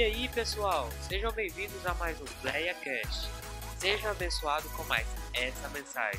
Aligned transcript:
E 0.00 0.02
aí, 0.02 0.28
pessoal, 0.30 0.88
sejam 1.06 1.30
bem-vindos 1.30 1.84
a 1.84 1.92
mais 1.92 2.18
um 2.22 2.24
Bleia 2.40 2.72
Cast. 2.72 3.28
Seja 3.76 4.12
abençoado 4.12 4.66
com 4.70 4.82
mais 4.84 5.06
essa 5.34 5.68
mensagem. 5.68 6.18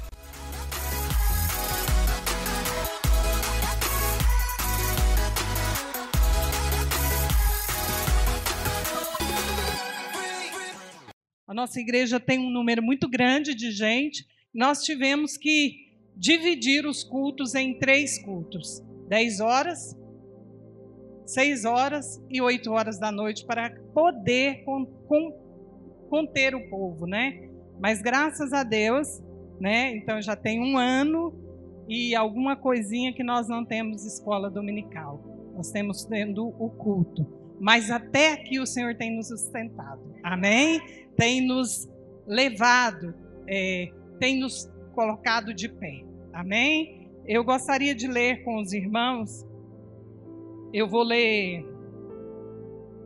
A 11.48 11.54
nossa 11.56 11.80
igreja 11.80 12.20
tem 12.20 12.38
um 12.38 12.52
número 12.52 12.84
muito 12.84 13.10
grande 13.10 13.56
de 13.56 13.72
gente. 13.72 14.28
Nós 14.54 14.84
tivemos 14.84 15.38
que 15.38 15.92
dividir 16.16 16.86
os 16.86 17.04
cultos 17.04 17.56
em 17.56 17.80
três 17.80 18.20
cultos: 18.20 18.80
10 19.10 19.40
horas, 19.40 19.96
6 21.34 21.64
horas 21.64 22.22
e 22.30 22.42
8 22.42 22.70
horas 22.72 23.00
da 23.00 23.10
noite 23.10 23.46
para 23.46 23.70
poder 23.94 24.66
con, 24.66 24.86
con, 25.08 25.32
conter 26.10 26.54
o 26.54 26.70
povo, 26.70 27.08
né? 27.08 27.50
Mas 27.80 28.02
graças 28.02 28.52
a 28.52 28.64
Deus, 28.64 29.22
né? 29.60 29.96
Então 29.96 30.22
já 30.22 30.36
tem 30.36 30.60
um 30.60 30.78
ano 30.78 31.34
e 31.88 32.14
alguma 32.14 32.58
coisinha 32.58 33.14
que 33.14 33.24
nós 33.24 33.48
não 33.48 33.64
temos 33.64 34.06
escola 34.06 34.50
dominical. 34.50 35.24
Nós 35.56 35.72
temos 35.72 36.04
tendo 36.04 36.48
o 36.48 36.70
culto. 36.70 37.26
Mas 37.62 37.90
até 37.90 38.34
aqui 38.34 38.60
o 38.60 38.66
Senhor 38.66 38.96
tem 38.96 39.16
nos 39.16 39.30
sustentado. 39.30 40.02
Amém? 40.24 40.82
Tem 41.16 41.46
nos 41.46 41.88
levado, 42.28 43.14
é, 43.48 43.90
tem 44.20 44.38
nos 44.38 44.70
colocado 44.94 45.54
de 45.54 45.70
pé. 45.70 46.04
Amém? 46.34 47.10
Eu 47.26 47.44
gostaria 47.44 47.96
de 47.96 48.08
ler 48.08 48.44
com 48.44 48.60
os 48.60 48.74
irmãos 48.74 49.46
eu 50.74 50.88
vou 50.88 51.04
ler 51.04 51.66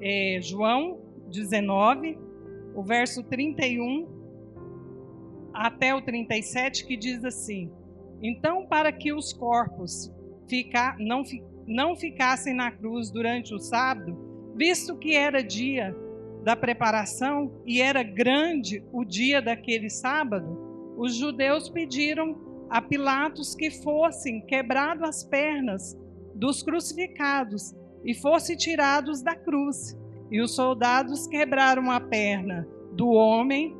é, 0.02 0.40
João 0.42 1.00
19, 1.30 2.18
o 2.76 2.84
verso 2.84 3.24
31 3.24 4.08
até 5.54 5.96
o 5.96 6.02
37, 6.02 6.86
que 6.86 6.96
diz 6.96 7.24
assim: 7.24 7.72
Então, 8.22 8.66
para 8.66 8.92
que 8.92 9.14
os 9.14 9.34
corpos 9.34 10.12
ficar, 10.48 10.98
não, 11.00 11.24
não 11.66 11.96
ficassem 11.96 12.54
na 12.54 12.72
cruz 12.72 13.10
durante 13.10 13.54
o 13.54 13.60
sábado, 13.60 14.16
visto 14.56 14.98
que 14.98 15.16
era 15.16 15.42
dia 15.42 15.96
da 16.44 16.56
preparação 16.56 17.52
e 17.66 17.82
era 17.82 18.04
grande 18.04 18.84
o 18.94 19.04
dia 19.04 19.42
daquele 19.42 19.90
sábado, 19.90 20.94
os 20.98 21.16
judeus 21.16 21.70
pediram 21.70 22.38
a 22.70 22.82
Pilatos 22.82 23.56
que 23.56 23.72
fossem 23.72 24.42
quebrado 24.42 25.04
as 25.06 25.24
pernas 25.24 25.98
dos 26.36 26.62
crucificados 26.62 27.74
e 28.04 28.14
fossem 28.14 28.56
tirados 28.56 29.22
da 29.24 29.36
cruz. 29.36 29.98
E 30.30 30.42
os 30.42 30.54
soldados 30.54 31.28
quebraram 31.28 31.90
a 31.90 32.00
perna 32.00 32.68
do 32.92 33.10
homem 33.10 33.76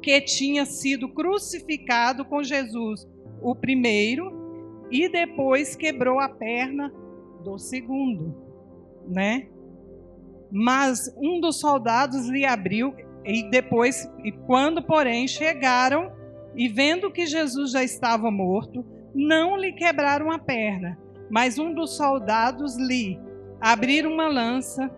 que 0.00 0.20
tinha 0.20 0.64
sido 0.64 1.08
crucificado 1.08 2.24
com 2.24 2.42
Jesus, 2.42 3.08
o 3.42 3.54
primeiro, 3.54 4.86
e 4.90 5.08
depois 5.08 5.74
quebrou 5.74 6.20
a 6.20 6.28
perna 6.28 6.92
do 7.42 7.58
segundo, 7.58 8.34
né? 9.08 9.48
Mas 10.50 11.12
um 11.16 11.40
dos 11.40 11.58
soldados 11.58 12.28
lhe 12.28 12.44
abriu 12.44 12.94
e 13.24 13.50
depois, 13.50 14.08
e 14.22 14.30
quando 14.30 14.80
porém 14.80 15.26
chegaram 15.26 16.12
e 16.54 16.68
vendo 16.68 17.10
que 17.10 17.26
Jesus 17.26 17.72
já 17.72 17.82
estava 17.82 18.30
morto, 18.30 18.84
não 19.12 19.56
lhe 19.56 19.72
quebraram 19.72 20.30
a 20.30 20.38
perna, 20.38 20.96
mas 21.30 21.58
um 21.58 21.72
dos 21.72 21.96
soldados 21.96 22.76
lhe 22.76 23.18
abriu 23.60 24.10
uma 24.10 24.28
lança, 24.28 24.90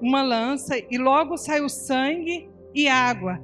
uma 0.00 0.22
lança, 0.22 0.76
e 0.90 0.96
logo 0.96 1.36
saiu 1.36 1.68
sangue 1.68 2.48
e 2.74 2.88
água. 2.88 3.40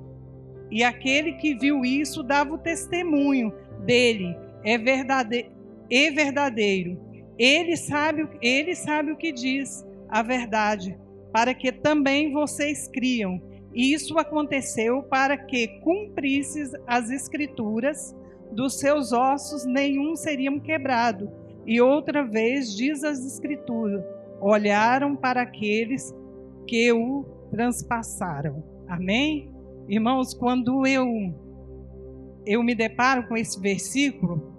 E 0.70 0.82
aquele 0.82 1.34
que 1.34 1.54
viu 1.54 1.84
isso 1.84 2.22
dava 2.22 2.54
o 2.54 2.58
testemunho 2.58 3.52
dele, 3.84 4.36
é 4.64 4.78
verdadeiro, 4.78 5.50
é 5.90 6.10
verdadeiro. 6.10 7.00
Ele 7.38 7.76
sabe, 7.76 8.28
ele 8.40 8.74
sabe 8.74 9.12
o 9.12 9.16
que 9.16 9.32
diz 9.32 9.84
a 10.08 10.22
verdade, 10.22 10.98
para 11.32 11.52
que 11.52 11.72
também 11.72 12.32
vocês 12.32 12.88
criam. 12.88 13.42
E 13.74 13.92
isso 13.92 14.16
aconteceu 14.18 15.02
para 15.02 15.36
que 15.36 15.66
cumprisses 15.80 16.72
as 16.86 17.10
escrituras, 17.10 18.14
dos 18.52 18.78
seus 18.78 19.12
ossos 19.12 19.64
nenhum 19.64 20.14
seriam 20.14 20.60
quebrado. 20.60 21.30
E 21.66 21.80
outra 21.80 22.24
vez 22.24 22.74
diz 22.76 23.02
as 23.04 23.24
Escrituras: 23.24 24.04
olharam 24.40 25.16
para 25.16 25.42
aqueles 25.42 26.14
que 26.66 26.92
o 26.92 27.24
transpassaram. 27.50 28.62
Amém? 28.88 29.52
Irmãos, 29.88 30.34
quando 30.34 30.86
eu 30.86 31.06
eu 32.46 32.62
me 32.62 32.74
deparo 32.74 33.26
com 33.26 33.36
esse 33.36 33.58
versículo, 33.58 34.52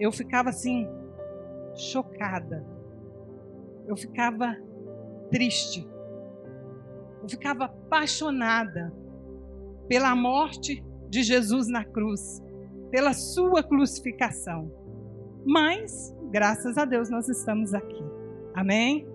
eu 0.00 0.10
ficava 0.10 0.48
assim 0.48 0.88
chocada. 1.74 2.64
Eu 3.86 3.96
ficava 3.96 4.56
triste. 5.30 5.86
Eu 7.22 7.28
ficava 7.28 7.64
apaixonada 7.64 8.92
pela 9.88 10.14
morte 10.14 10.84
de 11.08 11.22
Jesus 11.22 11.68
na 11.68 11.84
cruz, 11.84 12.42
pela 12.90 13.12
sua 13.12 13.62
crucificação. 13.62 14.70
Mas 15.44 16.14
graças 16.30 16.76
a 16.76 16.84
Deus 16.84 17.08
nós 17.08 17.28
estamos 17.28 17.72
aqui. 17.74 18.02
Amém? 18.54 19.06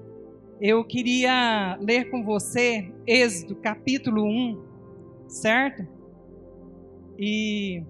Eu 0.60 0.84
queria 0.84 1.78
ler 1.80 2.10
com 2.10 2.24
você 2.24 2.92
Êxodo 3.06 3.56
capítulo 3.56 4.24
1, 4.24 4.62
certo? 5.28 5.88
E 7.18 7.84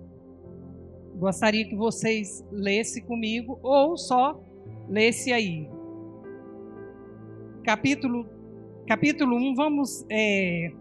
gostaria 1.15 1.65
que 1.67 1.75
vocês 1.75 2.45
lessem 2.51 3.03
comigo 3.03 3.59
ou 3.61 3.97
só 3.97 4.41
lesse 4.89 5.31
aí. 5.31 5.69
Capítulo, 7.63 8.27
capítulo 8.87 9.37
1, 9.37 9.55
vamos, 9.55 10.05
é, 10.09 10.71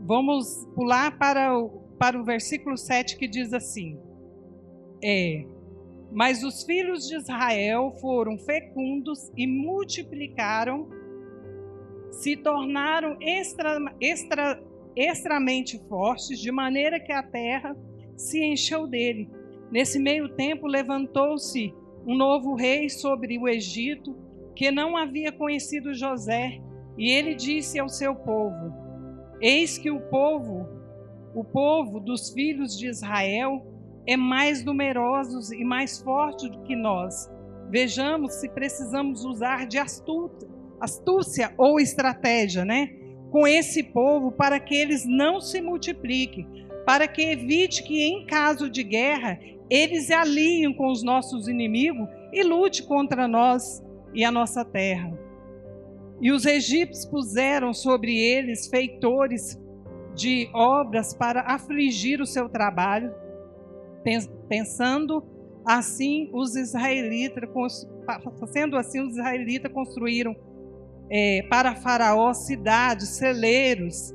vamos 0.00 0.66
pular 0.74 1.16
para 1.16 1.56
o, 1.56 1.68
para 1.98 2.18
o 2.18 2.24
versículo 2.24 2.76
7 2.76 3.16
que 3.16 3.28
diz 3.28 3.52
assim: 3.52 3.96
é, 5.02 5.46
mas 6.16 6.42
os 6.42 6.62
filhos 6.62 7.06
de 7.06 7.14
Israel 7.14 7.94
foram 8.00 8.38
fecundos 8.38 9.30
e 9.36 9.46
multiplicaram, 9.46 10.88
se 12.10 12.34
tornaram 12.38 13.18
extra, 13.20 13.76
extra, 14.00 14.58
extremamente 14.96 15.78
fortes, 15.90 16.40
de 16.40 16.50
maneira 16.50 16.98
que 16.98 17.12
a 17.12 17.22
terra 17.22 17.76
se 18.16 18.42
encheu 18.42 18.86
dele. 18.86 19.28
Nesse 19.70 19.98
meio 19.98 20.30
tempo, 20.30 20.66
levantou-se 20.66 21.74
um 22.06 22.16
novo 22.16 22.54
rei 22.54 22.88
sobre 22.88 23.36
o 23.36 23.46
Egito, 23.46 24.16
que 24.54 24.70
não 24.70 24.96
havia 24.96 25.30
conhecido 25.30 25.92
José, 25.92 26.62
e 26.96 27.10
ele 27.10 27.34
disse 27.34 27.78
ao 27.78 27.90
seu 27.90 28.14
povo: 28.14 28.72
Eis 29.38 29.76
que 29.76 29.90
o 29.90 30.00
povo, 30.00 30.66
o 31.34 31.44
povo 31.44 32.00
dos 32.00 32.30
filhos 32.30 32.74
de 32.78 32.86
Israel, 32.88 33.75
é 34.06 34.16
mais 34.16 34.64
numerosos 34.64 35.50
e 35.50 35.64
mais 35.64 36.00
forte 36.00 36.48
do 36.48 36.62
que 36.62 36.76
nós. 36.76 37.30
Vejamos 37.68 38.34
se 38.34 38.48
precisamos 38.48 39.24
usar 39.24 39.66
de 39.66 39.78
astúcia, 39.78 41.52
ou 41.56 41.80
estratégia, 41.80 42.64
né? 42.64 42.90
Com 43.30 43.46
esse 43.46 43.82
povo 43.82 44.30
para 44.30 44.60
que 44.60 44.74
eles 44.74 45.04
não 45.04 45.40
se 45.40 45.60
multipliquem, 45.60 46.46
para 46.84 47.08
que 47.08 47.22
evite 47.22 47.82
que 47.82 48.02
em 48.02 48.24
caso 48.24 48.70
de 48.70 48.84
guerra 48.84 49.40
eles 49.68 50.12
aliem 50.12 50.72
com 50.72 50.86
os 50.86 51.02
nossos 51.02 51.48
inimigos 51.48 52.08
e 52.32 52.44
lute 52.44 52.84
contra 52.84 53.26
nós 53.26 53.82
e 54.14 54.24
a 54.24 54.30
nossa 54.30 54.64
terra. 54.64 55.12
E 56.20 56.30
os 56.30 56.46
egípcios 56.46 57.04
puseram 57.04 57.74
sobre 57.74 58.16
eles 58.16 58.68
feitores 58.68 59.60
de 60.14 60.48
obras 60.54 61.12
para 61.12 61.40
afligir 61.42 62.20
o 62.20 62.26
seu 62.26 62.48
trabalho 62.48 63.12
Pensando 64.48 65.24
assim, 65.66 66.30
os 66.32 66.54
israelitas, 66.54 67.48
sendo 68.52 68.76
assim, 68.76 69.00
os 69.00 69.14
israelitas 69.14 69.72
construíram 69.72 70.36
é, 71.10 71.42
para 71.50 71.74
Faraó 71.74 72.32
cidades, 72.32 73.08
celeiros. 73.16 74.14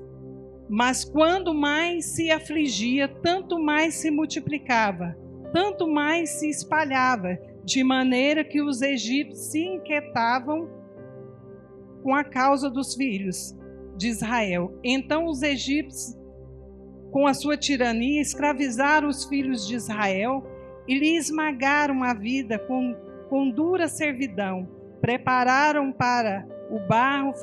Mas 0.70 1.04
quando 1.04 1.54
mais 1.54 2.06
se 2.06 2.32
afligia, 2.32 3.08
tanto 3.08 3.60
mais 3.60 3.96
se 3.96 4.10
multiplicava, 4.10 5.18
tanto 5.52 5.90
mais 5.90 6.30
se 6.30 6.50
espalhava, 6.50 7.38
de 7.64 7.84
maneira 7.84 8.44
que 8.44 8.62
os 8.62 8.82
egípcios 8.82 9.52
se 9.52 9.60
inquietavam 9.60 10.70
com 12.02 12.16
a 12.16 12.24
causa 12.24 12.70
dos 12.70 12.96
filhos 12.96 13.56
de 13.98 14.08
Israel. 14.08 14.74
Então 14.84 15.26
os 15.26 15.42
egípcios 15.44 16.18
com 17.12 17.28
a 17.28 17.34
sua 17.34 17.58
tirania, 17.58 18.22
escravizaram 18.22 19.08
os 19.08 19.26
filhos 19.26 19.68
de 19.68 19.76
Israel 19.76 20.44
e 20.88 20.98
lhe 20.98 21.16
esmagaram 21.16 22.04
a 22.04 22.14
vida 22.14 22.58
com, 22.58 22.96
com 23.30 23.50
dura 23.50 23.88
servidão. 23.88 24.68
Prepararam 25.02 25.92
para 25.92 26.48
o 26.70 26.80
barro, 26.80 27.34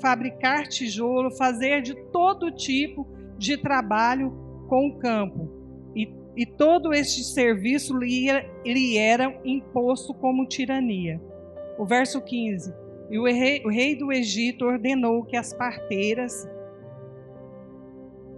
fabricar 0.00 0.66
tijolo, 0.66 1.30
fazer 1.36 1.82
de 1.82 1.94
todo 2.10 2.50
tipo 2.50 3.06
de 3.36 3.56
trabalho 3.56 4.30
com 4.68 4.88
o 4.88 4.98
campo. 4.98 5.48
E, 5.94 6.10
e 6.36 6.46
todo 6.46 6.92
este 6.92 7.22
serviço 7.22 7.96
lhe, 7.96 8.28
lhe 8.64 8.96
era 8.96 9.38
imposto 9.44 10.14
como 10.14 10.46
tirania. 10.46 11.20
O 11.78 11.84
verso 11.84 12.20
15. 12.20 12.72
E 13.10 13.18
o 13.18 13.24
rei, 13.24 13.62
o 13.64 13.68
rei 13.68 13.94
do 13.94 14.12
Egito 14.12 14.64
ordenou 14.64 15.24
que 15.24 15.36
as 15.36 15.52
parteiras 15.52 16.48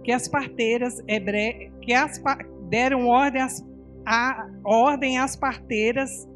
que 0.03 0.11
as 0.11 0.27
parteiras 0.27 1.01
hebreias, 1.07 1.71
que 1.81 1.93
as, 1.93 2.21
deram 2.69 3.07
ordem 3.07 3.41
às, 3.41 3.65
a, 4.05 4.49
ordem 4.63 5.17
às 5.17 5.35
parteiras 5.35 6.27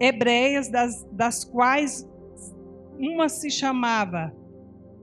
hebreias, 0.00 0.70
das, 0.70 1.04
das 1.12 1.44
quais 1.44 2.08
uma 2.98 3.28
se 3.28 3.50
chamava 3.50 4.34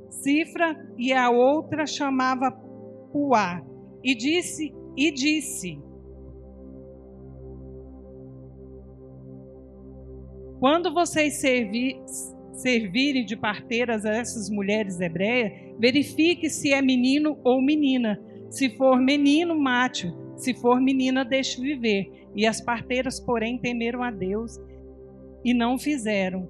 Cifra 0.09 0.75
e 0.97 1.13
a 1.13 1.29
outra 1.29 1.85
chamava 1.85 2.51
Puá. 3.11 3.63
E 4.03 4.15
disse, 4.15 4.73
e 4.95 5.11
disse: 5.11 5.81
Quando 10.59 10.93
vocês 10.93 11.39
servir, 11.39 12.01
servirem 12.57 13.24
de 13.24 13.36
parteiras 13.36 14.06
a 14.06 14.12
essas 14.12 14.50
mulheres 14.50 15.00
hebreias, 15.00 15.54
verifique 15.80 16.50
se 16.50 16.74
é 16.74 16.81
menino 16.81 17.39
ou 17.44 17.62
menina. 17.62 18.19
Se 18.50 18.69
for 18.69 19.00
menino, 19.00 19.57
mate. 19.59 20.13
Se 20.36 20.54
for 20.54 20.81
menina, 20.81 21.24
deixe 21.24 21.62
viver. 21.62 22.27
E 22.36 22.45
as 22.45 22.59
parteiras, 22.59 23.19
porém, 23.19 23.57
temeram 23.57 24.04
a 24.04 24.12
Deus 24.12 24.59
e 25.44 25.54
não 25.54 25.77
fizeram 25.77 26.50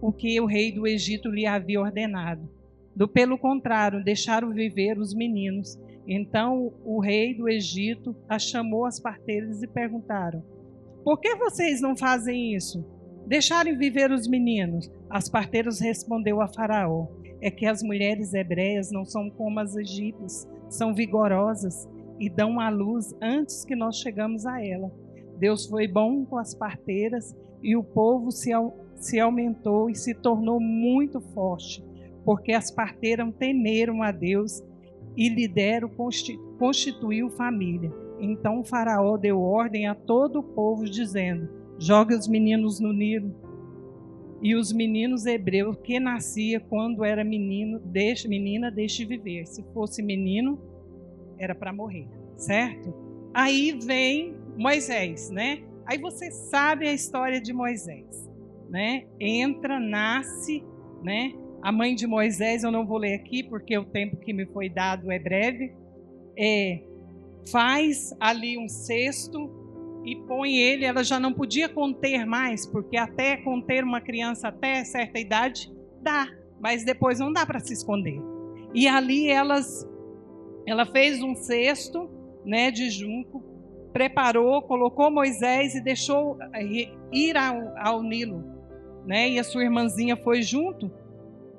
o 0.00 0.12
que 0.12 0.40
o 0.40 0.46
rei 0.46 0.70
do 0.70 0.86
Egito 0.86 1.30
lhe 1.30 1.46
havia 1.46 1.80
ordenado. 1.80 2.48
Do 2.94 3.08
pelo 3.08 3.38
contrário, 3.38 4.04
deixaram 4.04 4.52
viver 4.52 4.98
os 4.98 5.14
meninos. 5.14 5.78
Então 6.06 6.72
o 6.84 7.00
rei 7.00 7.34
do 7.34 7.48
Egito 7.48 8.16
a 8.28 8.38
chamou 8.38 8.86
as 8.86 9.00
parteiras 9.00 9.62
e 9.62 9.66
perguntaram: 9.66 10.42
Por 11.04 11.20
que 11.20 11.34
vocês 11.36 11.80
não 11.80 11.96
fazem 11.96 12.54
isso? 12.54 12.84
Deixarem 13.28 13.76
viver 13.76 14.10
os 14.10 14.26
meninos. 14.26 14.90
As 15.10 15.28
parteiras 15.28 15.80
respondeu 15.80 16.40
a 16.40 16.48
Faraó: 16.48 17.08
É 17.42 17.50
que 17.50 17.66
as 17.66 17.82
mulheres 17.82 18.32
hebreias 18.32 18.90
não 18.90 19.04
são 19.04 19.28
como 19.28 19.60
as 19.60 19.76
egípcias, 19.76 20.48
são 20.70 20.94
vigorosas 20.94 21.86
e 22.18 22.30
dão 22.30 22.58
à 22.58 22.70
luz 22.70 23.14
antes 23.20 23.66
que 23.66 23.76
nós 23.76 23.98
chegamos 23.98 24.46
a 24.46 24.64
ela. 24.64 24.90
Deus 25.38 25.66
foi 25.66 25.86
bom 25.86 26.24
com 26.24 26.38
as 26.38 26.54
parteiras 26.54 27.36
e 27.62 27.76
o 27.76 27.84
povo 27.84 28.30
se, 28.30 28.50
se 28.94 29.20
aumentou 29.20 29.90
e 29.90 29.94
se 29.94 30.14
tornou 30.14 30.58
muito 30.58 31.20
forte, 31.20 31.84
porque 32.24 32.52
as 32.52 32.70
parteiras 32.70 33.30
temeram 33.38 34.02
a 34.02 34.10
Deus 34.10 34.64
e 35.14 35.28
lhe 35.28 35.46
deram 35.46 35.90
constituiu 36.58 37.28
família. 37.28 37.92
Então 38.18 38.64
faraó 38.64 39.18
deu 39.18 39.38
ordem 39.42 39.86
a 39.86 39.94
todo 39.94 40.38
o 40.38 40.42
povo, 40.42 40.86
dizendo: 40.86 41.57
Jogue 41.78 42.14
os 42.14 42.26
meninos 42.26 42.80
no 42.80 42.92
Nilo. 42.92 43.34
E 44.40 44.54
os 44.54 44.72
meninos 44.72 45.26
hebreus 45.26 45.76
que 45.82 45.98
nascia 45.98 46.60
quando 46.60 47.04
era 47.04 47.24
menino, 47.24 47.80
deixe, 47.80 48.28
menina, 48.28 48.70
deixe 48.70 49.04
viver. 49.04 49.46
Se 49.46 49.64
fosse 49.72 50.00
menino, 50.00 50.60
era 51.38 51.54
para 51.54 51.72
morrer, 51.72 52.06
certo? 52.36 52.94
Aí 53.34 53.78
vem 53.82 54.36
Moisés, 54.56 55.30
né? 55.30 55.62
Aí 55.86 55.98
você 55.98 56.30
sabe 56.30 56.86
a 56.86 56.92
história 56.92 57.40
de 57.40 57.52
Moisés, 57.52 58.28
né? 58.68 59.06
Entra, 59.18 59.80
nasce, 59.80 60.62
né? 61.02 61.32
A 61.60 61.72
mãe 61.72 61.94
de 61.94 62.06
Moisés, 62.06 62.62
eu 62.62 62.70
não 62.70 62.86
vou 62.86 62.98
ler 62.98 63.14
aqui 63.14 63.42
porque 63.42 63.76
o 63.76 63.84
tempo 63.84 64.16
que 64.16 64.32
me 64.32 64.46
foi 64.46 64.68
dado 64.68 65.10
é 65.10 65.18
breve. 65.18 65.72
É, 66.36 66.80
faz 67.50 68.14
ali 68.20 68.56
um 68.56 68.68
cesto 68.68 69.57
e 70.04 70.16
põe 70.16 70.56
ele. 70.56 70.84
Ela 70.84 71.02
já 71.02 71.18
não 71.18 71.32
podia 71.32 71.68
conter 71.68 72.24
mais, 72.26 72.66
porque 72.66 72.96
até 72.96 73.36
conter 73.38 73.84
uma 73.84 74.00
criança 74.00 74.48
até 74.48 74.84
certa 74.84 75.18
idade 75.18 75.72
dá, 76.02 76.28
mas 76.60 76.84
depois 76.84 77.18
não 77.18 77.32
dá 77.32 77.44
para 77.44 77.60
se 77.60 77.72
esconder. 77.72 78.20
E 78.74 78.86
ali 78.86 79.28
elas, 79.28 79.88
ela 80.66 80.84
fez 80.86 81.22
um 81.22 81.34
cesto, 81.34 82.10
né, 82.44 82.70
de 82.70 82.90
junco, 82.90 83.42
preparou, 83.92 84.62
colocou 84.62 85.10
Moisés 85.10 85.74
e 85.74 85.80
deixou 85.80 86.38
eh, 86.54 86.88
ir 87.12 87.36
ao, 87.36 87.76
ao 87.78 88.02
Nilo. 88.02 88.44
Né? 89.06 89.30
E 89.30 89.38
a 89.38 89.44
sua 89.44 89.64
irmãzinha 89.64 90.16
foi 90.16 90.42
junto. 90.42 90.90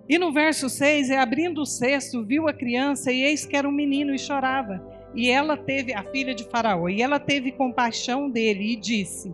E 0.07 0.17
no 0.17 0.31
verso 0.31 0.69
6, 0.69 1.09
é 1.09 1.17
abrindo 1.17 1.61
o 1.61 1.65
cesto, 1.65 2.25
viu 2.25 2.47
a 2.47 2.53
criança 2.53 3.11
e 3.11 3.21
eis 3.21 3.45
que 3.45 3.55
era 3.55 3.67
um 3.67 3.71
menino 3.71 4.13
e 4.13 4.17
chorava. 4.17 4.81
E 5.13 5.29
ela 5.29 5.57
teve, 5.57 5.93
a 5.93 6.03
filha 6.03 6.35
de 6.35 6.43
Faraó, 6.43 6.87
e 6.87 7.01
ela 7.01 7.19
teve 7.19 7.51
compaixão 7.51 8.29
dele 8.29 8.73
e 8.73 8.75
disse: 8.75 9.33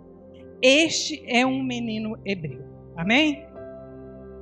Este 0.62 1.24
é 1.28 1.46
um 1.46 1.62
menino 1.62 2.18
hebreu. 2.26 2.64
Amém? 2.96 3.46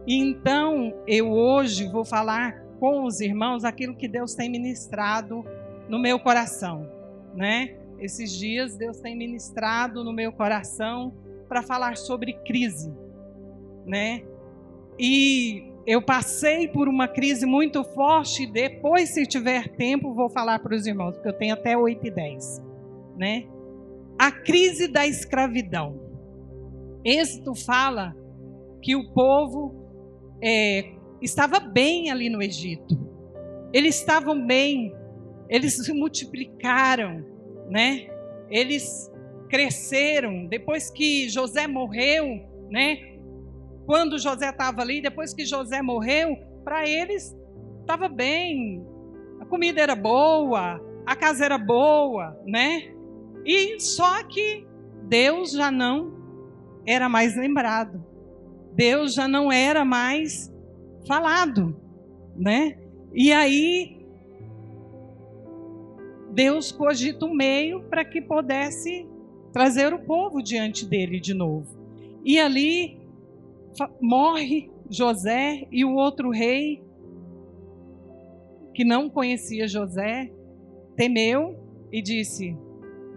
Então, 0.05 0.93
eu 1.07 1.31
hoje 1.31 1.87
vou 1.87 2.05
falar 2.05 2.61
com 2.79 3.05
os 3.05 3.21
irmãos 3.21 3.63
aquilo 3.63 3.95
que 3.95 4.07
Deus 4.07 4.35
tem 4.35 4.49
ministrado 4.49 5.45
no 5.87 5.97
meu 5.97 6.19
coração, 6.19 6.89
né? 7.33 7.77
Esses 7.99 8.33
dias 8.37 8.75
Deus 8.75 8.99
tem 8.99 9.15
ministrado 9.15 10.03
no 10.03 10.11
meu 10.11 10.31
coração 10.31 11.13
para 11.47 11.63
falar 11.63 11.95
sobre 11.95 12.33
crise, 12.45 12.93
né? 13.85 14.23
E 14.99 15.72
eu 15.85 16.01
passei 16.01 16.67
por 16.67 16.87
uma 16.87 17.07
crise 17.07 17.45
muito 17.45 17.83
forte. 17.83 18.45
Depois, 18.45 19.09
se 19.09 19.25
tiver 19.25 19.67
tempo, 19.69 20.13
vou 20.13 20.29
falar 20.29 20.59
para 20.59 20.75
os 20.75 20.85
irmãos, 20.85 21.15
porque 21.15 21.29
eu 21.29 21.37
tenho 21.37 21.53
até 21.53 21.77
8 21.77 22.07
e 22.07 22.11
10, 22.11 22.61
né? 23.17 23.47
A 24.17 24.31
crise 24.31 24.87
da 24.87 25.05
escravidão. 25.05 25.99
Êxito 27.03 27.53
fala 27.53 28.15
que 28.81 28.95
o 28.95 29.11
povo 29.11 29.75
é, 30.41 30.93
estava 31.21 31.59
bem 31.59 32.09
ali 32.09 32.29
no 32.29 32.41
Egito. 32.41 32.97
Eles 33.73 33.95
estavam 33.95 34.45
bem, 34.45 34.95
eles 35.49 35.73
se 35.73 35.91
multiplicaram, 35.91 37.25
né? 37.69 38.07
Eles 38.49 39.11
cresceram 39.49 40.45
depois 40.45 40.89
que 40.89 41.27
José 41.27 41.67
morreu, 41.67 42.25
né? 42.69 43.12
Quando 43.85 44.17
José 44.17 44.49
estava 44.49 44.81
ali, 44.81 45.01
depois 45.01 45.33
que 45.33 45.45
José 45.45 45.81
morreu, 45.81 46.37
para 46.63 46.87
eles 46.87 47.35
estava 47.81 48.07
bem. 48.07 48.85
A 49.39 49.45
comida 49.45 49.81
era 49.81 49.95
boa, 49.95 50.81
a 51.05 51.15
casa 51.15 51.43
era 51.43 51.57
boa, 51.57 52.39
né? 52.45 52.93
E 53.45 53.79
só 53.79 54.23
que 54.23 54.65
Deus 55.03 55.51
já 55.51 55.69
não 55.69 56.13
era 56.85 57.09
mais 57.09 57.35
lembrado. 57.35 58.03
Deus 58.73 59.13
já 59.13 59.27
não 59.27 59.51
era 59.51 59.83
mais 59.83 60.51
falado, 61.07 61.75
né? 62.35 62.77
E 63.13 63.31
aí 63.31 64.03
Deus 66.31 66.71
cogita 66.71 67.25
um 67.25 67.33
meio 67.33 67.83
para 67.83 68.03
que 68.03 68.19
pudesse 68.19 69.07
trazer 69.51 69.93
o 69.93 69.99
povo 69.99 70.41
diante 70.41 70.85
dele 70.85 71.19
de 71.19 71.33
novo. 71.33 71.67
E 72.25 72.39
ali 72.39 73.02
morre 74.01 74.69
José 74.89 75.67
e 75.71 75.83
o 75.85 75.93
outro 75.95 76.29
rei, 76.29 76.83
que 78.73 78.83
não 78.83 79.09
conhecia 79.09 79.67
José, 79.67 80.31
temeu 80.95 81.57
e 81.91 82.01
disse: 82.01 82.57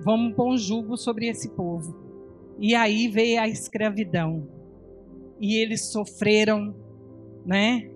Vamos 0.03 0.35
pôr 0.35 0.53
um 0.53 0.57
jugo 0.57 0.97
sobre 0.97 1.27
esse 1.27 1.51
povo. 1.51 1.97
E 2.59 2.75
aí 2.75 3.09
veio 3.09 3.41
a 3.41 3.49
escravidão. 3.49 4.49
E 5.41 5.57
eles 5.57 5.87
sofreram, 5.87 6.75
né? 7.45 7.91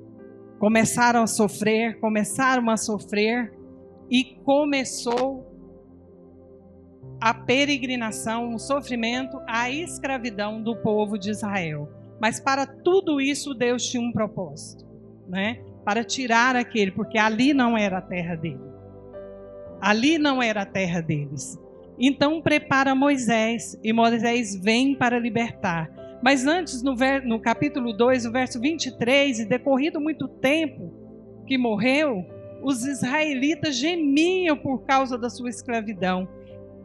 Começaram 0.58 1.22
a 1.22 1.26
sofrer, 1.26 1.98
começaram 2.00 2.68
a 2.68 2.76
sofrer 2.76 3.52
e 4.10 4.24
começou 4.44 5.46
a 7.20 7.32
peregrinação, 7.32 8.54
o 8.54 8.58
sofrimento, 8.58 9.40
a 9.46 9.70
escravidão 9.70 10.62
do 10.62 10.76
povo 10.76 11.18
de 11.18 11.30
Israel. 11.30 11.99
Mas 12.20 12.38
para 12.38 12.66
tudo 12.66 13.20
isso 13.20 13.54
Deus 13.54 13.84
tinha 13.86 14.02
um 14.02 14.12
propósito, 14.12 14.84
né? 15.28 15.60
Para 15.84 16.04
tirar 16.04 16.54
aquele, 16.54 16.90
porque 16.90 17.18
ali 17.18 17.54
não 17.54 17.76
era 17.76 17.98
a 17.98 18.02
terra 18.02 18.36
dele. 18.36 18.60
Ali 19.80 20.18
não 20.18 20.42
era 20.42 20.62
a 20.62 20.66
terra 20.66 21.00
deles. 21.00 21.58
Então 21.98 22.40
prepara 22.42 22.94
Moisés, 22.94 23.78
e 23.82 23.92
Moisés 23.92 24.54
vem 24.54 24.94
para 24.94 25.18
libertar. 25.18 25.90
Mas 26.22 26.46
antes, 26.46 26.82
no, 26.82 26.94
ver, 26.94 27.22
no 27.22 27.40
capítulo 27.40 27.94
2, 27.94 28.26
o 28.26 28.32
verso 28.32 28.60
23, 28.60 29.40
e 29.40 29.44
decorrido 29.46 30.00
muito 30.00 30.28
tempo 30.28 30.92
que 31.46 31.56
morreu, 31.56 32.24
os 32.62 32.84
israelitas 32.84 33.76
gemiam 33.76 34.56
por 34.56 34.84
causa 34.84 35.16
da 35.16 35.30
sua 35.30 35.48
escravidão 35.48 36.28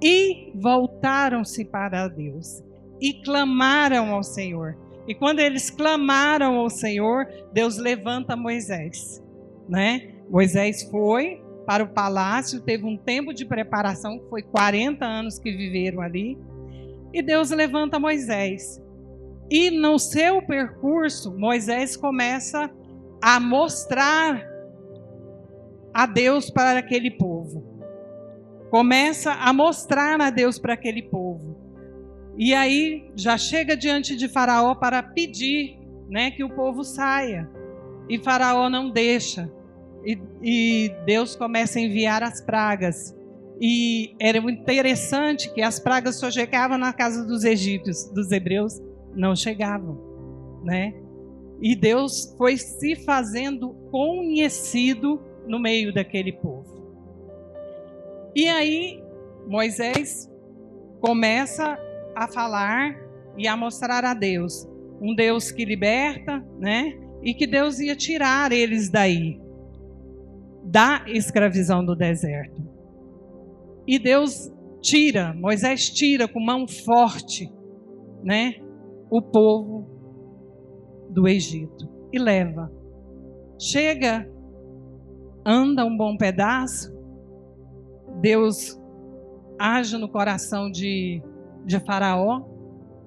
e 0.01 0.51
voltaram-se 0.55 1.65
para 1.65 2.07
Deus 2.07 2.63
e 3.01 3.13
clamaram 3.13 4.13
ao 4.13 4.23
Senhor. 4.23 4.77
E 5.07 5.13
quando 5.13 5.39
eles 5.39 5.69
clamaram 5.69 6.55
ao 6.55 6.69
Senhor, 6.69 7.27
Deus 7.53 7.77
levanta 7.77 8.35
Moisés, 8.35 9.24
né? 9.69 10.15
Moisés 10.29 10.83
foi 10.89 11.43
para 11.65 11.83
o 11.83 11.88
palácio, 11.88 12.62
teve 12.62 12.85
um 12.85 12.97
tempo 12.97 13.33
de 13.33 13.45
preparação, 13.45 14.21
foi 14.29 14.41
40 14.41 15.05
anos 15.05 15.39
que 15.39 15.51
viveram 15.51 16.01
ali. 16.01 16.38
E 17.13 17.21
Deus 17.21 17.50
levanta 17.50 18.00
Moisés. 18.00 18.81
E 19.50 19.69
no 19.71 19.97
seu 20.00 20.41
percurso, 20.41 21.38
Moisés 21.38 21.95
começa 21.95 22.69
a 23.21 23.39
mostrar 23.39 24.43
a 25.93 26.05
Deus 26.05 26.50
para 26.50 26.79
aquele 26.79 27.12
povo. 27.12 27.63
Começa 28.69 29.31
a 29.31 29.53
mostrar 29.53 30.19
a 30.19 30.29
Deus 30.29 30.59
para 30.59 30.74
aquele 30.74 31.03
povo. 31.03 31.54
E 32.37 32.53
aí 32.53 33.11
já 33.15 33.37
chega 33.37 33.77
diante 33.77 34.15
de 34.15 34.27
Faraó 34.27 34.75
para 34.75 35.01
pedir, 35.01 35.79
né, 36.09 36.31
que 36.31 36.43
o 36.43 36.49
povo 36.49 36.83
saia. 36.83 37.49
E 38.09 38.17
Faraó 38.17 38.69
não 38.69 38.89
deixa. 38.89 39.51
E, 40.05 40.19
e 40.41 40.91
Deus 41.05 41.35
começa 41.35 41.79
a 41.79 41.81
enviar 41.81 42.21
as 42.21 42.41
pragas. 42.41 43.15
E 43.59 44.15
era 44.19 44.37
interessante 44.37 45.51
que 45.53 45.61
as 45.61 45.79
pragas 45.79 46.15
só 46.15 46.29
chegavam 46.29 46.77
na 46.77 46.91
casa 46.91 47.25
dos 47.25 47.45
egípcios, 47.45 48.09
dos 48.11 48.31
hebreus 48.31 48.81
não 49.15 49.33
chegavam, 49.33 49.97
né? 50.63 50.93
E 51.61 51.73
Deus 51.73 52.35
foi 52.37 52.57
se 52.57 52.97
fazendo 52.97 53.69
conhecido 53.89 55.21
no 55.47 55.57
meio 55.57 55.93
daquele 55.93 56.33
povo. 56.33 56.75
E 58.35 58.49
aí 58.49 59.01
Moisés 59.47 60.29
começa 60.99 61.79
a 62.15 62.27
falar 62.27 62.95
e 63.38 63.48
a 63.48 63.57
mostrar 63.57 64.05
a 64.05 64.13
Deus. 64.13 64.67
Um 65.01 65.13
Deus 65.13 65.51
que 65.51 65.65
liberta, 65.65 66.43
né? 66.57 66.98
E 67.22 67.34
que 67.34 67.45
Deus 67.45 67.79
ia 67.79 67.95
tirar 67.95 68.51
eles 68.51 68.89
daí, 68.89 69.39
da 70.63 71.03
escravidão 71.07 71.84
do 71.84 71.95
deserto. 71.95 72.63
E 73.86 74.00
Deus 74.00 74.51
tira, 74.81 75.34
Moisés 75.34 75.89
tira 75.89 76.27
com 76.27 76.39
mão 76.39 76.67
forte, 76.67 77.51
né? 78.24 78.55
O 79.10 79.22
povo 79.22 79.88
do 81.10 81.27
Egito 81.27 81.89
e 82.12 82.19
leva. 82.19 82.72
Chega, 83.60 84.29
anda 85.45 85.86
um 85.86 85.95
bom 85.95 86.17
pedaço, 86.17 86.95
Deus 88.22 88.79
age 89.60 89.98
no 89.98 90.10
coração 90.10 90.69
de 90.69 91.22
de 91.65 91.79
Faraó, 91.79 92.43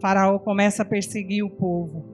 Faraó 0.01 0.39
começa 0.39 0.83
a 0.83 0.87
perseguir 0.87 1.45
o 1.45 1.51
povo. 1.51 2.05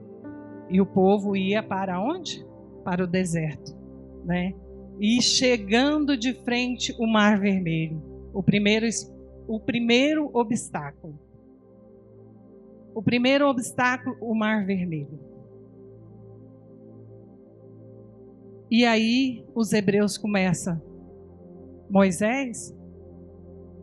E 0.69 0.79
o 0.79 0.85
povo 0.85 1.35
ia 1.35 1.61
para 1.61 1.99
onde? 1.99 2.45
Para 2.83 3.03
o 3.03 3.07
deserto, 3.07 3.75
né? 4.23 4.53
E 4.99 5.21
chegando 5.21 6.15
de 6.17 6.33
frente 6.33 6.95
o 6.99 7.05
Mar 7.05 7.39
Vermelho, 7.39 8.01
o 8.33 8.41
primeiro 8.41 8.85
o 9.47 9.59
primeiro 9.59 10.29
obstáculo. 10.33 11.19
O 12.93 13.03
primeiro 13.03 13.47
obstáculo, 13.47 14.15
o 14.21 14.33
Mar 14.33 14.65
Vermelho. 14.65 15.19
E 18.71 18.85
aí 18.85 19.45
os 19.53 19.73
hebreus 19.73 20.17
começam. 20.17 20.81
Moisés, 21.89 22.75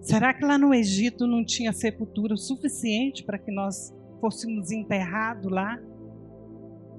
Será 0.02 0.34
que 0.34 0.44
lá 0.44 0.58
no 0.58 0.74
Egito 0.74 1.28
não 1.28 1.44
tinha 1.44 1.72
sepultura 1.72 2.36
suficiente 2.36 3.22
para 3.22 3.38
que 3.38 3.52
nós 3.52 3.94
fôssemos 4.20 4.72
enterrados 4.72 5.50
lá? 5.50 5.80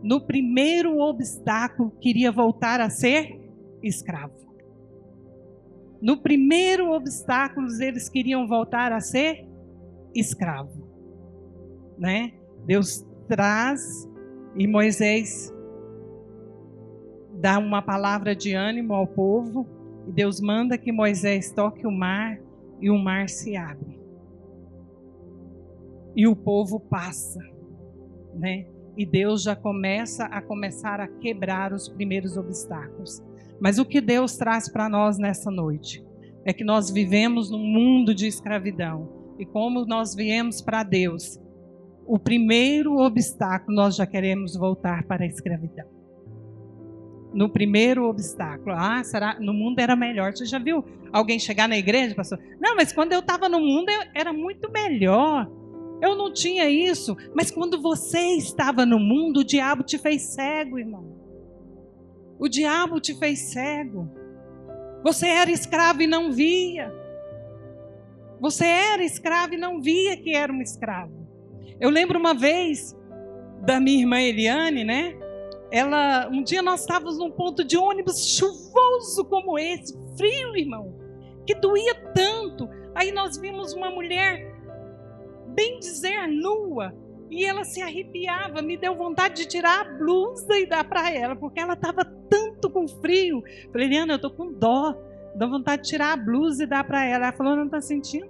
No 0.01 0.21
primeiro 0.21 0.99
obstáculo, 0.99 1.91
queria 1.99 2.31
voltar 2.31 2.79
a 2.79 2.89
ser 2.89 3.39
escravo. 3.83 4.33
No 6.01 6.17
primeiro 6.21 6.91
obstáculo, 6.91 7.67
eles 7.81 8.07
queriam 8.07 8.47
voltar 8.47 8.93
a 8.93 9.01
ser 9.01 9.45
escravo. 10.15 10.87
Né? 11.97 12.33
Deus 12.65 13.05
traz 13.27 14.09
e 14.55 14.65
Moisés 14.65 15.53
dá 17.33 17.57
uma 17.57 17.81
palavra 17.81 18.33
de 18.33 18.53
ânimo 18.53 18.93
ao 18.93 19.07
povo. 19.07 19.67
E 20.07 20.11
Deus 20.11 20.39
manda 20.39 20.77
que 20.77 20.91
Moisés 20.91 21.51
toque 21.51 21.85
o 21.85 21.91
mar 21.91 22.39
e 22.79 22.89
o 22.89 22.97
mar 22.97 23.29
se 23.29 23.55
abre. 23.55 23.99
E 26.15 26.27
o 26.27 26.35
povo 26.35 26.79
passa, 26.79 27.39
né? 28.35 28.67
E 28.95 29.05
Deus 29.05 29.41
já 29.41 29.55
começa 29.55 30.25
a 30.25 30.41
começar 30.41 30.99
a 30.99 31.07
quebrar 31.07 31.73
os 31.73 31.89
primeiros 31.89 32.37
obstáculos. 32.37 33.23
Mas 33.59 33.79
o 33.79 33.85
que 33.85 33.99
Deus 33.99 34.37
traz 34.37 34.69
para 34.69 34.87
nós 34.87 35.17
nessa 35.17 35.49
noite 35.49 36.05
é 36.45 36.53
que 36.53 36.63
nós 36.63 36.91
vivemos 36.91 37.49
num 37.49 37.65
mundo 37.65 38.13
de 38.13 38.27
escravidão. 38.27 39.09
E 39.39 39.45
como 39.45 39.85
nós 39.85 40.13
viemos 40.13 40.61
para 40.61 40.83
Deus, 40.83 41.39
o 42.05 42.19
primeiro 42.19 42.97
obstáculo 42.97 43.75
nós 43.75 43.95
já 43.95 44.05
queremos 44.05 44.55
voltar 44.55 45.03
para 45.05 45.23
a 45.23 45.27
escravidão 45.27 45.92
no 47.33 47.49
primeiro 47.49 48.07
obstáculo. 48.07 48.75
Ah, 48.77 49.03
será? 49.03 49.37
No 49.39 49.53
mundo 49.53 49.79
era 49.79 49.95
melhor. 49.95 50.35
Você 50.35 50.45
já 50.45 50.59
viu 50.59 50.85
alguém 51.11 51.39
chegar 51.39 51.67
na 51.67 51.77
igreja, 51.77 52.15
pastor? 52.15 52.39
Não, 52.59 52.75
mas 52.75 52.93
quando 52.93 53.13
eu 53.13 53.19
estava 53.19 53.49
no 53.49 53.59
mundo 53.59 53.89
era 54.13 54.31
muito 54.31 54.71
melhor. 54.71 55.49
Eu 56.01 56.15
não 56.15 56.31
tinha 56.31 56.69
isso. 56.69 57.15
Mas 57.33 57.49
quando 57.49 57.81
você 57.81 58.19
estava 58.37 58.85
no 58.85 58.99
mundo, 58.99 59.39
o 59.39 59.43
diabo 59.43 59.83
te 59.83 59.97
fez 59.97 60.21
cego, 60.21 60.77
irmão. 60.77 61.17
O 62.37 62.47
diabo 62.47 62.99
te 62.99 63.17
fez 63.17 63.39
cego. 63.39 64.09
Você 65.03 65.27
era 65.27 65.49
escravo 65.49 66.01
e 66.01 66.07
não 66.07 66.31
via. 66.31 66.93
Você 68.39 68.65
era 68.65 69.03
escravo 69.03 69.53
e 69.53 69.57
não 69.57 69.81
via 69.81 70.17
que 70.17 70.35
era 70.35 70.51
um 70.51 70.61
escravo. 70.61 71.27
Eu 71.79 71.89
lembro 71.89 72.19
uma 72.19 72.33
vez 72.33 72.95
da 73.61 73.79
minha 73.79 74.01
irmã 74.01 74.19
Eliane, 74.19 74.83
né? 74.83 75.15
Ela, 75.73 76.29
um 76.29 76.43
dia 76.43 76.61
nós 76.61 76.81
estávamos 76.81 77.17
num 77.17 77.31
ponto 77.31 77.63
de 77.63 77.75
ônibus 77.75 78.27
chuvoso 78.27 79.25
como 79.25 79.57
esse, 79.57 79.97
frio, 80.15 80.55
irmão, 80.55 80.93
que 81.47 81.55
doía 81.55 81.95
tanto. 82.13 82.69
Aí 82.93 83.11
nós 83.11 83.37
vimos 83.37 83.73
uma 83.73 83.89
mulher, 83.89 84.53
bem 85.47 85.79
dizer, 85.79 86.27
nua, 86.27 86.93
e 87.27 87.43
ela 87.43 87.63
se 87.63 87.81
arrepiava, 87.81 88.61
me 88.61 88.77
deu 88.77 88.95
vontade 88.95 89.33
de 89.33 89.47
tirar 89.47 89.81
a 89.81 89.93
blusa 89.97 90.59
e 90.59 90.67
dar 90.67 90.83
para 90.83 91.11
ela, 91.11 91.35
porque 91.35 91.59
ela 91.59 91.73
estava 91.73 92.05
tanto 92.05 92.69
com 92.69 92.87
frio. 92.87 93.41
Falei, 93.71 93.87
Eliana, 93.87 94.13
eu 94.13 94.17
estou 94.17 94.29
com 94.29 94.53
dó, 94.53 94.95
dá 95.33 95.47
vontade 95.47 95.81
de 95.81 95.89
tirar 95.89 96.13
a 96.13 96.17
blusa 96.17 96.65
e 96.65 96.67
dar 96.67 96.83
para 96.83 97.03
ela. 97.03 97.25
Ela 97.25 97.33
falou, 97.33 97.55
não 97.55 97.65
está 97.65 97.81
sentindo? 97.81 98.29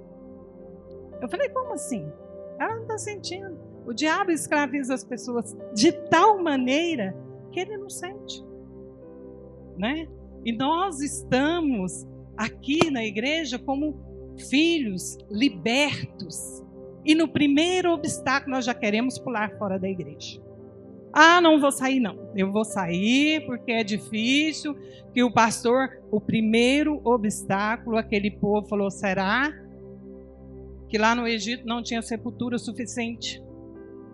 Eu 1.22 1.28
falei, 1.28 1.50
como 1.50 1.74
assim? 1.74 2.10
Ela 2.58 2.76
não 2.76 2.84
está 2.84 2.98
sentindo. 2.98 3.60
O 3.86 3.92
diabo 3.92 4.32
escraviza 4.32 4.94
as 4.94 5.04
pessoas 5.04 5.54
de 5.74 5.92
tal 5.92 6.42
maneira 6.42 7.14
que 7.54 7.60
ele 7.60 7.78
não 7.78 7.90
sente. 7.90 8.44
Né? 9.78 10.08
E 10.44 10.52
nós 10.52 11.00
estamos 11.00 12.06
aqui 12.36 12.90
na 12.92 13.06
igreja 13.06 13.60
como 13.60 13.96
filhos 14.50 15.18
libertos. 15.30 16.64
E 17.06 17.14
no 17.14 17.28
primeiro 17.28 17.92
obstáculo 17.92 18.56
nós 18.56 18.66
já 18.66 18.74
queremos 18.74 19.20
pular 19.20 19.58
fora 19.58 19.78
da 19.78 19.88
igreja. 19.88 20.42
Ah, 21.14 21.40
não 21.40 21.60
vou 21.60 21.72
sair 21.72 22.00
não. 22.00 22.32
Eu 22.36 22.52
vou 22.52 22.66
sair 22.66 23.46
porque 23.46 23.72
é 23.72 23.84
difícil. 23.84 24.76
Que 25.14 25.24
o 25.24 25.32
pastor, 25.32 26.02
o 26.12 26.20
primeiro 26.20 27.00
obstáculo, 27.04 27.98
aquele 27.98 28.32
povo 28.32 28.68
falou: 28.68 28.90
será 28.90 29.54
que 30.90 30.98
lá 30.98 31.14
no 31.14 31.28
Egito 31.28 31.68
não 31.68 31.84
tinha 31.84 32.02
sepultura 32.02 32.58
suficiente? 32.58 33.44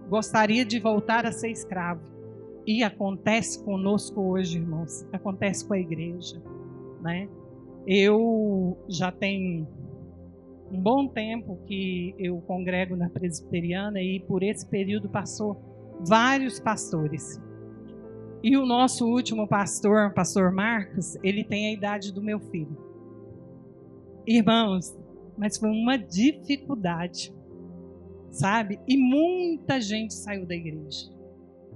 Gostaria 0.10 0.66
de 0.66 0.78
voltar 0.80 1.26
a 1.26 1.32
ser 1.32 1.52
escravo. 1.52 2.02
E 2.70 2.84
acontece 2.84 3.64
conosco 3.64 4.22
hoje, 4.22 4.60
irmãos. 4.60 5.04
Acontece 5.12 5.68
com 5.68 5.74
a 5.74 5.80
igreja, 5.80 6.40
né? 7.02 7.28
Eu 7.88 8.78
já 8.88 9.12
tenho 9.12 9.68
um 10.72 10.80
bom 10.80 11.08
tempo 11.08 11.58
que 11.66 12.14
eu 12.20 12.40
congrego 12.42 12.96
na 12.96 13.10
presbiteriana 13.10 14.00
e 14.00 14.20
por 14.20 14.44
esse 14.44 14.68
período 14.68 15.10
passou 15.10 15.60
vários 16.08 16.60
pastores. 16.60 17.42
E 18.44 18.56
o 18.56 18.68
nosso 18.68 19.08
último 19.08 19.48
pastor, 19.48 20.14
pastor 20.14 20.52
Marcos, 20.52 21.18
ele 21.24 21.44
tem 21.44 21.70
a 21.70 21.74
idade 21.74 22.14
do 22.14 22.22
meu 22.22 22.40
filho. 22.40 22.78
Irmãos, 24.28 24.96
mas 25.36 25.58
foi 25.58 25.72
uma 25.72 25.98
dificuldade, 25.98 27.34
sabe? 28.30 28.80
E 28.88 28.96
muita 28.96 29.82
gente 29.82 30.14
saiu 30.14 30.46
da 30.46 30.54
igreja. 30.54 31.18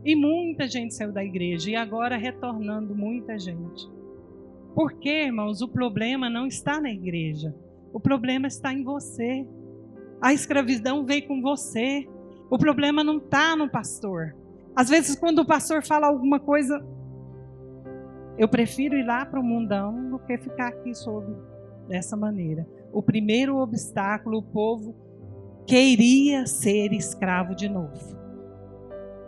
E 0.05 0.15
muita 0.15 0.67
gente 0.67 0.93
saiu 0.93 1.11
da 1.11 1.23
igreja 1.23 1.69
e 1.71 1.75
agora 1.75 2.17
retornando 2.17 2.93
muita 2.93 3.39
gente. 3.39 3.89
Porque, 4.75 5.25
irmãos, 5.25 5.61
o 5.61 5.67
problema 5.67 6.29
não 6.29 6.45
está 6.45 6.81
na 6.81 6.89
igreja. 6.89 7.55
O 7.93 7.99
problema 7.99 8.47
está 8.47 8.73
em 8.73 8.83
você. 8.83 9.47
A 10.21 10.33
escravidão 10.33 11.05
veio 11.05 11.27
com 11.27 11.41
você. 11.41 12.07
O 12.49 12.57
problema 12.57 13.03
não 13.03 13.17
está 13.17 13.55
no 13.55 13.69
pastor. 13.69 14.35
Às 14.75 14.89
vezes, 14.89 15.15
quando 15.15 15.39
o 15.39 15.45
pastor 15.45 15.85
fala 15.85 16.07
alguma 16.07 16.39
coisa, 16.39 16.83
eu 18.37 18.49
prefiro 18.49 18.97
ir 18.97 19.05
lá 19.05 19.25
para 19.25 19.39
o 19.39 19.43
mundão 19.43 20.09
do 20.09 20.19
que 20.19 20.37
ficar 20.37 20.69
aqui 20.69 20.93
sobre 20.95 21.33
dessa 21.87 22.17
maneira. 22.17 22.67
O 22.91 23.01
primeiro 23.01 23.57
obstáculo, 23.57 24.39
o 24.39 24.43
povo 24.43 24.95
queria 25.65 26.45
ser 26.45 26.91
escravo 26.91 27.55
de 27.55 27.69
novo. 27.69 28.22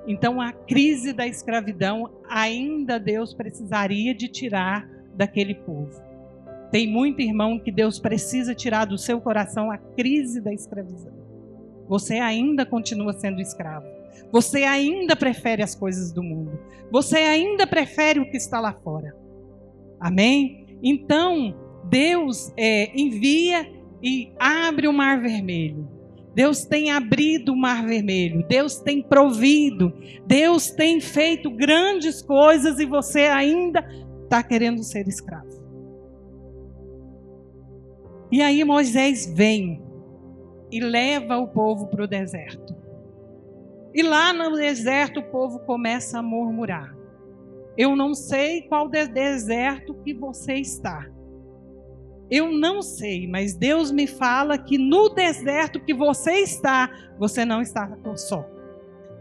Então, 0.08 0.40
a 0.40 0.52
crise 0.52 1.14
da 1.14 1.26
escravidão, 1.26 2.10
ainda 2.30 3.00
Deus 3.00 3.34
precisaria 3.34 4.14
de 4.14 4.28
tirar 4.28 4.88
daquele 5.16 5.56
povo. 5.56 6.02
Tem 6.72 6.88
muito 6.88 7.22
irmão 7.22 7.60
que 7.60 7.72
Deus 7.72 8.00
precisa 8.00 8.54
tirar 8.54 8.86
do 8.86 8.98
seu 8.98 9.20
coração 9.22 9.72
a 9.72 9.78
crise 9.78 10.42
da 10.42 10.54
escravidão. 10.54 11.14
Você 11.88 12.16
ainda 12.16 12.66
continua 12.66 13.14
sendo 13.14 13.42
escravo. 13.42 13.86
Você 14.32 14.64
ainda 14.64 15.16
prefere 15.16 15.64
as 15.64 15.76
coisas 15.76 16.12
do 16.12 16.22
mundo. 16.22 16.60
Você 16.92 17.18
ainda 17.18 17.66
prefere 17.66 18.20
o 18.20 18.30
que 18.30 18.38
está 18.38 18.60
lá 18.60 18.74
fora. 18.74 19.16
Amém? 20.00 20.78
Então, 20.84 21.56
Deus 21.86 22.52
é, 22.58 22.92
envia 23.00 23.72
e 24.02 24.32
abre 24.38 24.88
o 24.88 24.94
mar 24.94 25.22
vermelho. 25.22 25.88
Deus 26.36 26.66
tem 26.66 26.92
abrido 26.92 27.54
o 27.54 27.58
mar 27.58 27.86
vermelho, 27.86 28.46
Deus 28.46 28.78
tem 28.78 29.02
provido, 29.02 29.94
Deus 30.28 30.70
tem 30.70 31.00
feito 31.00 31.50
grandes 31.50 32.22
coisas 32.22 32.78
e 32.78 32.86
você 32.86 33.22
ainda 33.22 33.80
está 34.24 34.44
querendo 34.44 34.84
ser 34.84 35.08
escravo. 35.08 35.64
E 38.30 38.42
aí 38.42 38.66
Moisés 38.66 39.26
vem 39.34 39.82
e 40.70 40.82
leva 40.82 41.38
o 41.38 41.48
povo 41.48 41.88
para 41.88 42.04
o 42.04 42.08
deserto. 42.08 42.76
E 43.94 44.04
lá 44.04 44.34
no 44.34 44.58
deserto 44.58 45.22
o 45.22 45.32
povo 45.32 45.60
começa 45.60 46.20
a 46.20 46.22
murmurar. 46.22 46.94
Eu 47.78 47.96
não 47.96 48.14
sei 48.14 48.64
qual 48.64 48.90
deserto 48.90 49.94
que 50.04 50.14
você 50.14 50.56
está. 50.56 51.10
Eu 52.30 52.52
não 52.52 52.82
sei, 52.82 53.28
mas 53.28 53.54
Deus 53.54 53.92
me 53.92 54.08
fala 54.08 54.58
que 54.58 54.78
no 54.78 55.10
deserto 55.10 55.80
que 55.80 55.94
você 55.94 56.40
está, 56.40 56.90
você 57.20 57.46
não 57.46 57.62
está 57.62 57.98
só. 58.16 58.44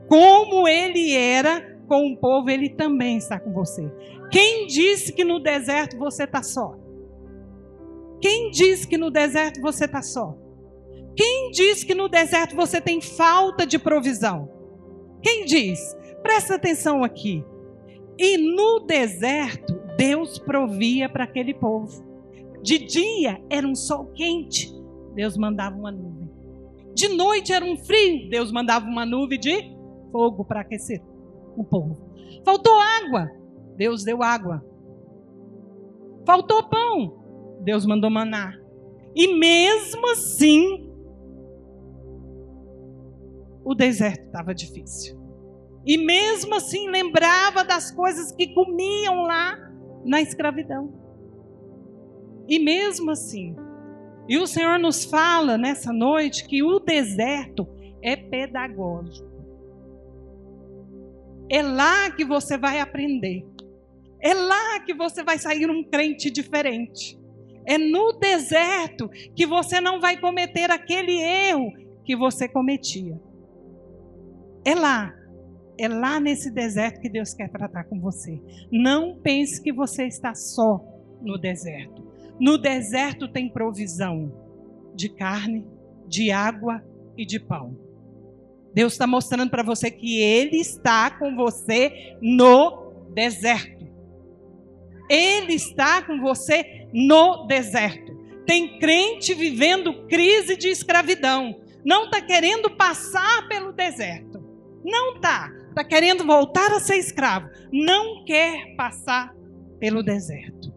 Como 0.09 0.67
ele 0.67 1.15
era 1.15 1.79
com 1.87 2.13
o 2.13 2.17
povo, 2.17 2.49
ele 2.49 2.71
também 2.71 3.19
está 3.19 3.39
com 3.39 3.53
você. 3.53 3.91
Quem 4.31 4.67
disse 4.67 5.13
que 5.13 5.25
no 5.25 5.39
deserto 5.39 5.99
você 5.99 6.25
está 6.25 6.43
só? 6.43 6.77
Quem 8.21 8.51
disse 8.51 8.87
que 8.87 8.97
no 8.97 9.11
deserto 9.11 9.61
você 9.61 9.85
está 9.85 10.01
só? 10.01 10.37
Quem 11.17 11.51
diz 11.51 11.85
que 11.85 11.95
no 11.95 12.09
deserto 12.09 12.57
você 12.57 12.81
tem 12.81 13.01
falta 13.01 13.67
de 13.67 13.79
provisão? 13.79 14.51
Quem 15.23 15.45
diz? 15.45 15.97
Presta 16.23 16.55
atenção 16.55 17.05
aqui. 17.05 17.45
E 18.19 18.37
no 18.37 18.81
deserto, 18.81 19.81
Deus 19.97 20.39
provia 20.39 21.09
para 21.09 21.25
aquele 21.25 21.55
povo. 21.55 22.04
De 22.65 22.79
dia 22.79 23.45
era 23.51 23.69
um 23.69 23.75
sol 23.75 24.07
quente, 24.15 24.73
Deus 25.15 25.37
mandava 25.37 25.77
uma 25.77 25.93
nuvem. 25.93 26.31
De 26.95 27.09
noite 27.09 27.53
era 27.53 27.63
um 27.63 27.77
frio, 27.77 28.31
Deus 28.31 28.51
mandava 28.51 28.87
uma 28.87 29.05
nuvem 29.05 29.39
de 29.39 29.77
fogo 30.11 30.47
para 30.47 30.63
aquecer 30.63 31.03
o 31.59 31.63
povo. 31.63 32.11
Faltou 32.43 32.73
água, 32.81 33.31
Deus 33.77 34.03
deu 34.03 34.23
água. 34.23 34.65
Faltou 36.27 36.67
pão, 36.71 37.59
Deus 37.61 37.85
mandou 37.85 38.09
maná. 38.09 38.59
E 39.15 39.37
mesmo 39.37 40.11
assim, 40.13 40.91
o 43.63 43.75
deserto 43.75 44.25
estava 44.25 44.55
difícil. 44.55 45.23
E 45.85 45.99
mesmo 45.99 46.55
assim 46.55 46.89
lembrava 46.89 47.63
das 47.63 47.91
coisas 47.91 48.33
que 48.33 48.55
comiam 48.55 49.25
lá 49.25 49.71
na 50.03 50.23
escravidão. 50.23 51.04
E 52.49 52.59
mesmo 52.59 53.11
assim, 53.11 53.57
e 54.29 54.39
o 54.39 54.47
Senhor 54.47 54.79
nos 54.79 55.05
fala 55.05 55.59
nessa 55.59 55.93
noite 55.93 56.47
que 56.47 56.63
o 56.63 56.79
deserto 56.79 57.69
é 58.03 58.17
pedagógico. 58.17 59.33
É 61.51 61.63
lá 61.63 62.11
que 62.11 62.25
você 62.25 62.57
vai 62.57 62.81
aprender. 62.81 63.45
É 64.21 64.33
lá 64.33 64.81
que 64.81 64.95
você 64.95 65.23
vai 65.23 65.39
sair 65.39 65.71
um 65.71 65.85
crente 65.85 66.31
diferente. 66.31 67.19
É 67.67 67.77
no 67.77 68.13
deserto 68.13 69.09
que 69.35 69.47
você 69.47 69.81
não 69.81 70.01
vai 70.01 70.19
cometer 70.19 70.71
aquele 70.71 71.19
erro 71.19 71.73
que 72.05 72.17
você 72.17 72.49
cometia. 72.49 73.21
É 74.65 74.75
lá. 74.75 75.15
É 75.77 75.89
lá 75.89 76.19
nesse 76.19 76.51
deserto 76.51 77.01
que 77.01 77.09
Deus 77.09 77.35
quer 77.35 77.51
tratar 77.51 77.85
com 77.85 78.01
você. 78.01 78.41
Não 78.71 79.19
pense 79.21 79.61
que 79.61 79.73
você 79.73 80.07
está 80.07 80.35
só 80.35 80.83
no 81.21 81.37
deserto. 81.37 82.04
No 82.39 82.59
deserto 82.59 83.29
tem 83.29 83.49
provisão 83.49 84.33
de 84.95 85.09
carne, 85.09 85.67
de 86.07 86.31
água 86.31 86.85
e 87.17 87.25
de 87.25 87.39
pão. 87.39 87.77
Deus 88.75 88.95
está 88.95 89.07
mostrando 89.07 89.51
para 89.51 89.63
você 89.63 89.91
que 89.91 90.21
Ele 90.21 90.57
está 90.57 91.11
com 91.11 91.37
você 91.37 92.17
no 92.21 92.93
deserto. 93.15 93.87
Ele 95.09 95.55
está 95.55 96.03
com 96.03 96.21
você 96.21 96.89
no 96.93 97.47
deserto. 97.47 98.13
Tem 98.47 98.79
crente 98.79 99.33
vivendo 99.33 100.07
crise 100.09 100.57
de 100.57 100.69
escravidão. 100.69 101.61
Não 101.85 102.07
está 102.07 102.21
querendo 102.21 102.69
passar 102.71 103.47
pelo 103.47 103.73
deserto. 103.73 104.43
Não 104.85 105.15
está. 105.15 105.53
Está 105.69 105.85
querendo 105.85 106.25
voltar 106.25 106.73
a 106.73 106.81
ser 106.81 106.97
escravo. 106.97 107.49
Não 107.73 108.25
quer 108.25 108.75
passar 108.77 109.35
pelo 109.79 110.03
deserto. 110.03 110.74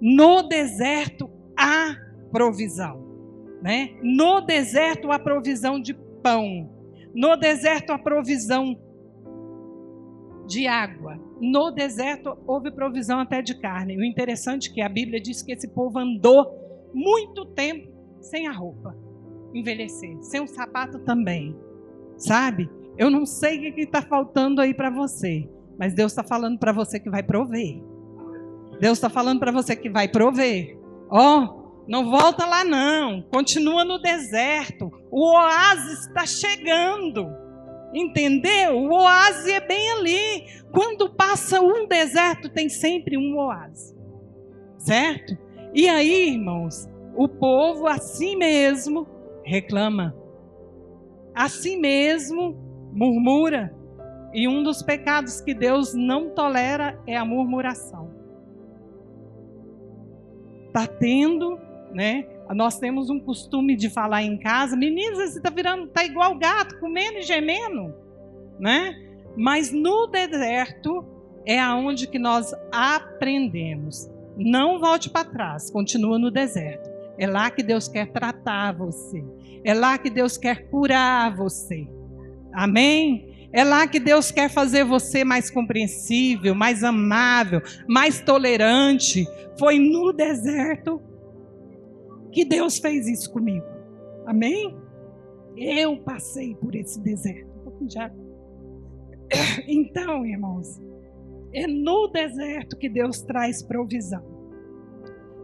No 0.00 0.42
deserto 0.42 1.30
há 1.56 1.96
provisão, 2.30 3.04
né? 3.62 3.96
No 4.02 4.40
deserto 4.40 5.10
há 5.10 5.18
provisão 5.18 5.80
de 5.80 5.94
pão. 6.22 6.70
No 7.14 7.36
deserto 7.36 7.92
há 7.92 7.98
provisão 7.98 8.78
de 10.46 10.66
água. 10.66 11.18
No 11.40 11.70
deserto 11.70 12.36
houve 12.46 12.70
provisão 12.70 13.18
até 13.20 13.42
de 13.42 13.58
carne. 13.60 13.96
O 13.96 14.04
interessante 14.04 14.70
é 14.70 14.74
que 14.74 14.80
a 14.80 14.88
Bíblia 14.88 15.20
diz 15.20 15.42
que 15.42 15.52
esse 15.52 15.68
povo 15.68 15.98
andou 15.98 16.90
muito 16.94 17.44
tempo 17.44 17.92
sem 18.20 18.46
a 18.46 18.52
roupa 18.52 18.96
envelhecer, 19.54 20.16
sem 20.22 20.40
o 20.40 20.46
sapato 20.46 20.98
também. 21.00 21.56
Sabe? 22.16 22.68
Eu 22.96 23.10
não 23.10 23.24
sei 23.24 23.68
o 23.68 23.74
que 23.74 23.82
está 23.82 24.02
faltando 24.02 24.60
aí 24.60 24.74
para 24.74 24.90
você, 24.90 25.48
mas 25.78 25.94
Deus 25.94 26.12
está 26.12 26.24
falando 26.24 26.58
para 26.58 26.72
você 26.72 26.98
que 26.98 27.10
vai 27.10 27.22
prover. 27.22 27.80
Deus 28.80 28.98
está 28.98 29.08
falando 29.10 29.40
para 29.40 29.50
você 29.50 29.74
que 29.74 29.90
vai 29.90 30.08
prover. 30.08 30.78
Ó, 31.10 31.40
oh, 31.40 31.84
não 31.88 32.10
volta 32.10 32.46
lá 32.46 32.64
não. 32.64 33.22
Continua 33.22 33.84
no 33.84 33.98
deserto. 33.98 34.92
O 35.10 35.32
oásis 35.32 36.06
está 36.06 36.24
chegando. 36.26 37.28
Entendeu? 37.92 38.76
O 38.76 38.92
oásis 38.92 39.46
é 39.48 39.60
bem 39.60 39.92
ali. 39.92 40.44
Quando 40.70 41.10
passa 41.10 41.60
um 41.60 41.88
deserto, 41.88 42.48
tem 42.48 42.68
sempre 42.68 43.16
um 43.16 43.36
oásis. 43.36 43.96
Certo? 44.78 45.36
E 45.74 45.88
aí, 45.88 46.34
irmãos, 46.34 46.88
o 47.16 47.26
povo 47.28 47.88
assim 47.88 48.36
mesmo 48.36 49.08
reclama. 49.42 50.14
Assim 51.34 51.76
mesmo 51.80 52.56
murmura. 52.92 53.74
E 54.32 54.46
um 54.46 54.62
dos 54.62 54.82
pecados 54.82 55.40
que 55.40 55.54
Deus 55.54 55.94
não 55.94 56.30
tolera 56.30 57.00
é 57.06 57.16
a 57.16 57.24
murmuração 57.24 58.07
está 60.68 60.86
tendo, 60.86 61.58
né? 61.92 62.26
Nós 62.54 62.78
temos 62.78 63.10
um 63.10 63.20
costume 63.20 63.76
de 63.76 63.90
falar 63.90 64.22
em 64.22 64.38
casa, 64.38 64.76
meninas, 64.76 65.32
você 65.32 65.38
está 65.38 65.50
virando, 65.50 65.84
está 65.84 66.04
igual 66.04 66.34
gato, 66.38 66.78
comendo 66.78 67.18
e 67.18 67.22
gemendo, 67.22 67.94
né? 68.58 68.96
Mas 69.36 69.70
no 69.70 70.06
deserto 70.06 71.04
é 71.44 71.58
aonde 71.58 72.06
que 72.06 72.18
nós 72.18 72.54
aprendemos. 72.72 74.10
Não 74.36 74.80
volte 74.80 75.10
para 75.10 75.24
trás, 75.28 75.70
continua 75.70 76.18
no 76.18 76.30
deserto. 76.30 76.88
É 77.18 77.26
lá 77.26 77.50
que 77.50 77.62
Deus 77.62 77.88
quer 77.88 78.06
tratar 78.12 78.72
você. 78.72 79.24
É 79.64 79.74
lá 79.74 79.98
que 79.98 80.08
Deus 80.08 80.38
quer 80.38 80.68
curar 80.70 81.34
você. 81.34 81.88
Amém? 82.52 83.27
É 83.52 83.64
lá 83.64 83.86
que 83.86 83.98
Deus 83.98 84.30
quer 84.30 84.50
fazer 84.50 84.84
você 84.84 85.24
mais 85.24 85.50
compreensível, 85.50 86.54
mais 86.54 86.84
amável, 86.84 87.62
mais 87.88 88.20
tolerante. 88.20 89.26
Foi 89.58 89.78
no 89.78 90.12
deserto 90.12 91.00
que 92.30 92.44
Deus 92.44 92.78
fez 92.78 93.08
isso 93.08 93.32
comigo. 93.32 93.66
Amém? 94.26 94.76
Eu 95.56 95.96
passei 95.98 96.54
por 96.54 96.74
esse 96.74 97.00
deserto. 97.00 97.48
Então, 99.66 100.24
irmãos, 100.24 100.80
é 101.52 101.66
no 101.66 102.08
deserto 102.08 102.76
que 102.76 102.88
Deus 102.88 103.22
traz 103.22 103.62
provisão. 103.62 104.24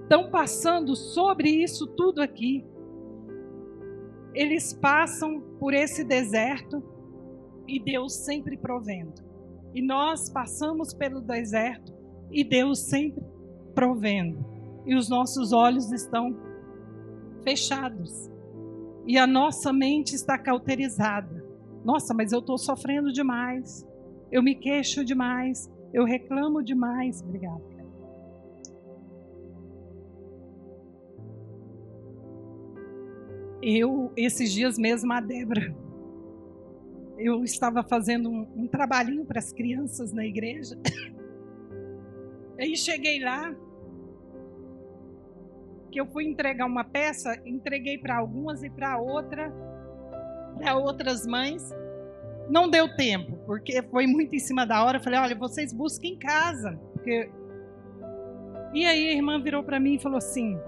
Então, 0.07 0.31
passando 0.31 0.95
sobre 0.95 1.49
isso 1.49 1.87
tudo 1.87 2.21
aqui, 2.21 2.64
eles 4.35 4.73
passam 4.73 5.40
por 5.59 5.73
esse 5.73 6.05
deserto 6.05 6.83
e 7.66 7.81
Deus 7.81 8.14
sempre 8.14 8.57
provendo. 8.57 9.12
E 9.74 9.83
nós 9.83 10.29
passamos 10.31 10.94
pelo 10.94 11.20
deserto 11.20 11.92
e 12.31 12.44
Deus 12.44 12.81
sempre 12.81 13.22
provendo. 13.74 14.44
E 14.87 14.94
os 14.94 15.09
nossos 15.09 15.53
olhos 15.53 15.90
estão 15.90 16.37
fechados. 17.42 18.31
E 19.07 19.18
a 19.18 19.27
nossa 19.27 19.72
mente 19.72 20.14
está 20.14 20.38
cauterizada. 20.38 21.44
Nossa, 21.85 22.14
mas 22.14 22.33
eu 22.33 22.38
estou 22.38 22.57
sofrendo 22.57 23.12
demais. 23.12 23.87
Eu 24.31 24.42
me 24.42 24.55
queixo 24.55 25.05
demais. 25.05 25.70
Eu 25.92 26.05
reclamo 26.05 26.62
demais. 26.62 27.22
Obrigada. 27.22 27.74
Eu, 33.61 34.12
esses 34.14 34.53
dias 34.53 34.79
mesmo, 34.79 35.11
a 35.12 35.20
Débora, 35.20 35.74
eu 37.18 37.44
estava 37.44 37.83
fazendo 37.83 38.31
um, 38.31 38.46
um 38.57 38.66
trabalhinho 38.66 39.24
para 39.24 39.38
as 39.38 39.53
crianças 39.53 40.12
na 40.12 40.24
igreja. 40.24 40.79
Aí 42.59 42.77
cheguei 42.77 43.20
lá, 43.20 43.55
que 45.90 46.00
eu 46.00 46.07
fui 46.07 46.24
entregar 46.24 46.66
uma 46.66 46.85
peça, 46.85 47.40
entreguei 47.44 47.98
para 47.98 48.16
algumas 48.16 48.62
e 48.62 48.70
para 48.70 48.98
outra, 48.98 49.53
para 50.57 50.77
outras 50.77 51.27
mães. 51.27 51.62
Não 52.48 52.68
deu 52.68 52.94
tempo, 52.94 53.38
porque 53.46 53.83
foi 53.83 54.07
muito 54.07 54.35
em 54.35 54.38
cima 54.38 54.66
da 54.66 54.85
hora. 54.85 54.98
Eu 54.98 55.03
falei, 55.03 55.18
olha, 55.18 55.35
vocês 55.35 55.72
busquem 55.72 56.12
em 56.14 56.18
casa. 56.18 56.79
Porque... 56.92 57.31
E 58.72 58.85
aí 58.85 59.09
a 59.09 59.12
irmã 59.12 59.40
virou 59.40 59.62
para 59.62 59.81
mim 59.81 59.94
e 59.94 60.03
falou 60.03 60.18
assim: 60.18 60.59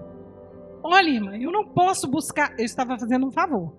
Olha, 0.88 1.08
irmã, 1.08 1.36
eu 1.36 1.50
não 1.50 1.64
posso 1.64 2.06
buscar. 2.06 2.54
Eu 2.56 2.64
estava 2.64 2.96
fazendo 2.96 3.26
um 3.26 3.32
favor. 3.32 3.74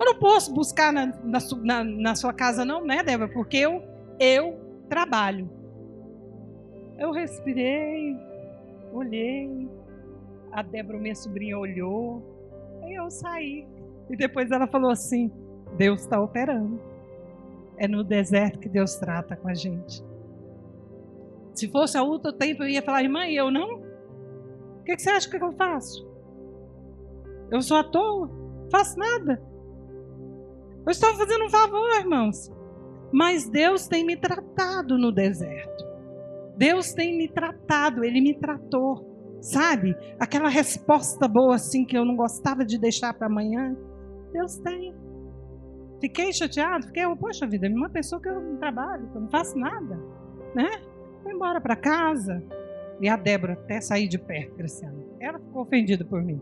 Eu 0.00 0.06
não 0.06 0.14
posso 0.14 0.54
buscar 0.54 0.90
na, 0.90 1.06
na, 1.06 1.84
na, 1.84 2.14
sua 2.14 2.32
casa, 2.32 2.64
não, 2.64 2.82
né, 2.82 3.02
Débora? 3.02 3.30
Porque 3.30 3.58
eu, 3.58 3.82
eu 4.18 4.58
trabalho. 4.88 5.46
Eu 6.98 7.12
respirei, 7.12 8.16
olhei. 8.94 9.68
A 10.50 10.62
Débora, 10.62 10.98
minha 10.98 11.14
sobrinha, 11.14 11.58
olhou. 11.58 12.22
Aí 12.82 12.94
eu 12.94 13.10
saí. 13.10 13.68
E 14.08 14.16
depois 14.16 14.50
ela 14.50 14.66
falou 14.66 14.90
assim: 14.90 15.30
Deus 15.76 16.00
está 16.00 16.18
operando. 16.18 16.80
É 17.76 17.86
no 17.86 18.02
deserto 18.02 18.58
que 18.58 18.70
Deus 18.70 18.96
trata 18.96 19.36
com 19.36 19.48
a 19.48 19.54
gente. 19.54 20.02
Se 21.54 21.68
fosse 21.68 21.98
a 21.98 22.02
outro 22.02 22.32
tempo, 22.32 22.62
eu 22.62 22.68
ia 22.68 22.80
falar, 22.80 23.02
irmã, 23.02 23.26
e 23.26 23.36
eu 23.36 23.50
não? 23.50 23.82
O 24.80 24.82
que, 24.82 24.98
você 24.98 25.10
acha 25.10 25.28
que 25.28 25.36
eu 25.36 25.52
faço? 25.52 26.08
Eu 27.50 27.60
sou 27.60 27.76
à 27.76 27.84
toa? 27.84 28.30
Faço 28.70 28.98
nada. 28.98 29.49
Eu 30.86 30.90
estou 30.90 31.14
fazendo 31.14 31.44
um 31.44 31.50
favor, 31.50 31.88
irmãos. 31.98 32.50
Mas 33.12 33.48
Deus 33.48 33.86
tem 33.86 34.04
me 34.04 34.16
tratado 34.16 34.96
no 34.96 35.12
deserto. 35.12 35.84
Deus 36.56 36.92
tem 36.92 37.16
me 37.16 37.28
tratado, 37.28 38.04
Ele 38.04 38.20
me 38.20 38.34
tratou. 38.34 39.08
Sabe? 39.40 39.96
Aquela 40.18 40.48
resposta 40.48 41.26
boa 41.26 41.54
assim 41.54 41.84
que 41.84 41.96
eu 41.96 42.04
não 42.04 42.14
gostava 42.14 42.64
de 42.64 42.78
deixar 42.78 43.14
para 43.14 43.26
amanhã. 43.26 43.76
Deus 44.32 44.58
tem. 44.58 44.94
Fiquei 46.00 46.32
chateado, 46.32 46.86
fiquei, 46.86 47.04
poxa 47.16 47.46
vida, 47.46 47.68
uma 47.68 47.90
pessoa 47.90 48.20
que 48.20 48.28
eu 48.28 48.40
não 48.40 48.56
trabalho, 48.56 49.08
que 49.08 49.16
eu 49.16 49.20
não 49.20 49.30
faço 49.30 49.58
nada, 49.58 49.98
né? 50.54 50.82
Vou 51.22 51.32
embora 51.32 51.60
para 51.60 51.76
casa. 51.76 52.42
E 53.00 53.08
a 53.08 53.16
Débora 53.16 53.54
até 53.54 53.80
sair 53.80 54.08
de 54.08 54.18
perto, 54.18 54.54
Cristiano. 54.54 55.04
Ela 55.20 55.38
ficou 55.38 55.62
ofendida 55.62 56.04
por 56.04 56.22
mim. 56.22 56.40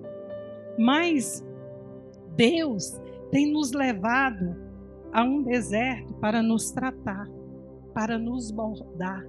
Mas 0.77 1.45
Deus 2.37 3.01
tem 3.31 3.53
nos 3.53 3.73
levado 3.73 4.57
a 5.13 5.23
um 5.23 5.43
deserto 5.43 6.15
para 6.15 6.43
nos 6.43 6.71
tratar, 6.71 7.27
para 7.95 8.19
nos 8.19 8.53
moldar, 8.53 9.25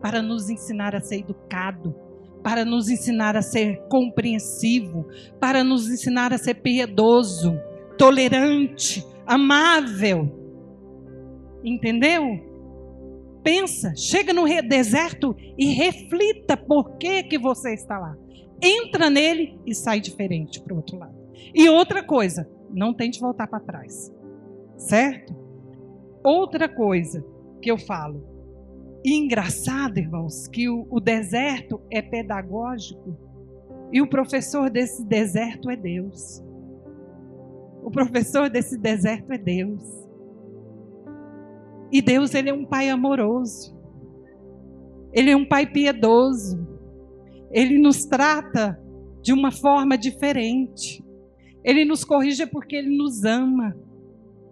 para 0.00 0.22
nos 0.22 0.48
ensinar 0.50 0.94
a 0.94 1.00
ser 1.00 1.20
educado, 1.20 1.94
para 2.42 2.64
nos 2.64 2.88
ensinar 2.88 3.36
a 3.36 3.42
ser 3.42 3.80
compreensivo, 3.88 5.06
para 5.40 5.62
nos 5.62 5.88
ensinar 5.88 6.32
a 6.32 6.38
ser 6.38 6.54
piedoso, 6.54 7.58
tolerante, 7.96 9.04
amável. 9.26 10.40
Entendeu? 11.62 12.50
Pensa, 13.42 13.94
chega 13.96 14.32
no 14.32 14.44
deserto 14.62 15.36
e 15.58 15.66
reflita 15.72 16.56
por 16.56 16.96
que, 16.96 17.22
que 17.24 17.38
você 17.38 17.74
está 17.74 17.98
lá. 17.98 18.16
Entra 18.60 19.10
nele 19.10 19.58
e 19.66 19.74
sai 19.74 20.00
diferente 20.00 20.60
para 20.60 20.74
o 20.74 20.76
outro 20.76 20.98
lado. 20.98 21.21
E 21.54 21.68
outra 21.68 22.02
coisa, 22.02 22.48
não 22.70 22.94
tente 22.94 23.20
voltar 23.20 23.46
para 23.46 23.60
trás. 23.60 24.12
Certo? 24.76 25.34
Outra 26.22 26.68
coisa 26.68 27.24
que 27.60 27.70
eu 27.70 27.78
falo. 27.78 28.24
Engraçado, 29.04 29.98
irmãos, 29.98 30.46
que 30.46 30.68
o, 30.68 30.86
o 30.90 31.00
deserto 31.00 31.80
é 31.90 32.00
pedagógico 32.00 33.16
e 33.92 34.00
o 34.00 34.08
professor 34.08 34.70
desse 34.70 35.04
deserto 35.04 35.68
é 35.68 35.76
Deus. 35.76 36.42
O 37.82 37.90
professor 37.90 38.48
desse 38.48 38.78
deserto 38.78 39.32
é 39.32 39.38
Deus. 39.38 39.82
E 41.90 42.00
Deus, 42.00 42.32
ele 42.32 42.48
é 42.48 42.54
um 42.54 42.64
pai 42.64 42.88
amoroso. 42.88 43.76
Ele 45.12 45.30
é 45.30 45.36
um 45.36 45.44
pai 45.44 45.66
piedoso. 45.66 46.66
Ele 47.50 47.78
nos 47.78 48.06
trata 48.06 48.80
de 49.20 49.32
uma 49.32 49.50
forma 49.50 49.98
diferente. 49.98 51.01
Ele 51.64 51.84
nos 51.84 52.04
corrige 52.04 52.46
porque 52.46 52.76
ele 52.76 52.96
nos 52.96 53.24
ama. 53.24 53.76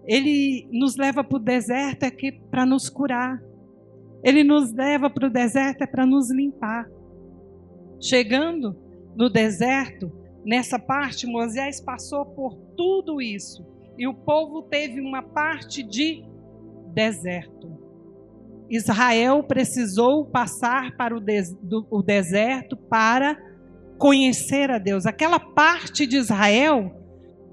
Ele 0.07 0.69
nos 0.73 0.97
leva 0.97 1.23
para 1.23 1.37
o 1.37 1.41
deserto 1.41 2.05
é 2.05 2.11
para 2.51 2.65
nos 2.65 2.89
curar. 2.89 3.43
Ele 4.23 4.45
nos 4.45 4.73
leva 4.73 5.09
para 5.09 5.27
o 5.27 5.31
deserto 5.31 5.83
é 5.83 5.87
para 5.87 6.07
nos 6.07 6.31
limpar. 6.31 6.89
Chegando 8.01 8.77
no 9.15 9.29
deserto, 9.29 10.11
nessa 10.45 10.79
parte, 10.79 11.27
Moisés 11.27 11.81
passou 11.81 12.25
por 12.27 12.57
tudo 12.77 13.21
isso. 13.21 13.67
E 13.99 14.07
o 14.07 14.15
povo 14.15 14.63
teve 14.63 15.01
uma 15.01 15.23
parte 15.23 15.83
de 15.83 16.25
deserto. 16.95 17.79
Israel 18.71 19.43
precisou 19.43 20.25
passar 20.27 20.97
para 20.97 21.17
o, 21.17 21.21
do, 21.21 21.87
o 21.91 22.03
deserto 22.03 22.77
para 22.77 23.37
conhecer 23.99 24.71
a 24.71 24.79
Deus. 24.79 25.07
Aquela 25.07 25.41
parte 25.41 26.07
de 26.07 26.17
Israel, 26.17 27.00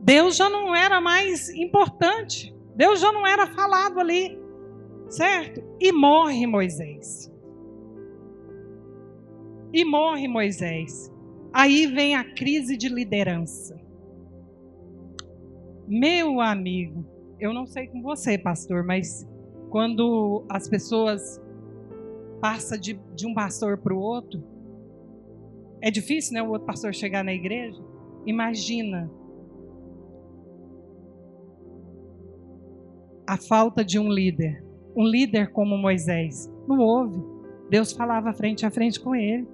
Deus 0.08 0.38
já 0.38 0.50
não 0.50 0.74
era 0.74 1.02
mais 1.02 1.50
importante. 1.50 2.56
Deus 2.78 3.02
já 3.02 3.12
não 3.12 3.28
era 3.28 3.46
falado 3.48 4.00
ali, 4.00 4.40
certo? 5.10 5.62
E 5.82 5.92
morre 5.92 6.48
Moisés. 6.48 7.30
E 9.74 9.84
morre 9.84 10.26
Moisés. 10.30 11.14
Aí 11.52 11.88
vem 11.88 12.16
a 12.16 12.24
crise 12.24 12.78
de 12.78 12.88
liderança. 12.88 13.78
Meu 15.86 16.40
amigo, 16.40 17.06
eu 17.38 17.54
não 17.54 17.68
sei 17.68 17.88
com 17.88 18.02
você, 18.02 18.38
pastor, 18.38 18.86
mas 18.86 19.28
quando 19.70 20.46
as 20.48 20.70
pessoas 20.70 21.42
passam 22.40 22.78
de, 22.78 22.94
de 23.14 23.28
um 23.28 23.34
pastor 23.34 23.78
para 23.78 23.94
o 23.94 24.00
outro, 24.00 24.42
é 25.82 25.92
difícil, 25.92 26.34
né? 26.34 26.42
O 26.42 26.48
outro 26.48 26.66
pastor 26.66 26.96
chegar 26.96 27.26
na 27.26 27.34
igreja. 27.34 27.84
Imagina 28.26 29.12
a 33.28 33.38
falta 33.38 33.84
de 33.84 34.00
um 34.00 34.10
líder. 34.10 34.64
Um 34.96 35.06
líder 35.06 35.52
como 35.52 35.78
Moisés. 35.78 36.50
Não 36.68 36.80
houve. 36.80 37.22
Deus 37.70 37.92
falava 37.92 38.34
frente 38.34 38.66
a 38.66 38.72
frente 38.72 39.00
com 39.00 39.14
ele. 39.14 39.46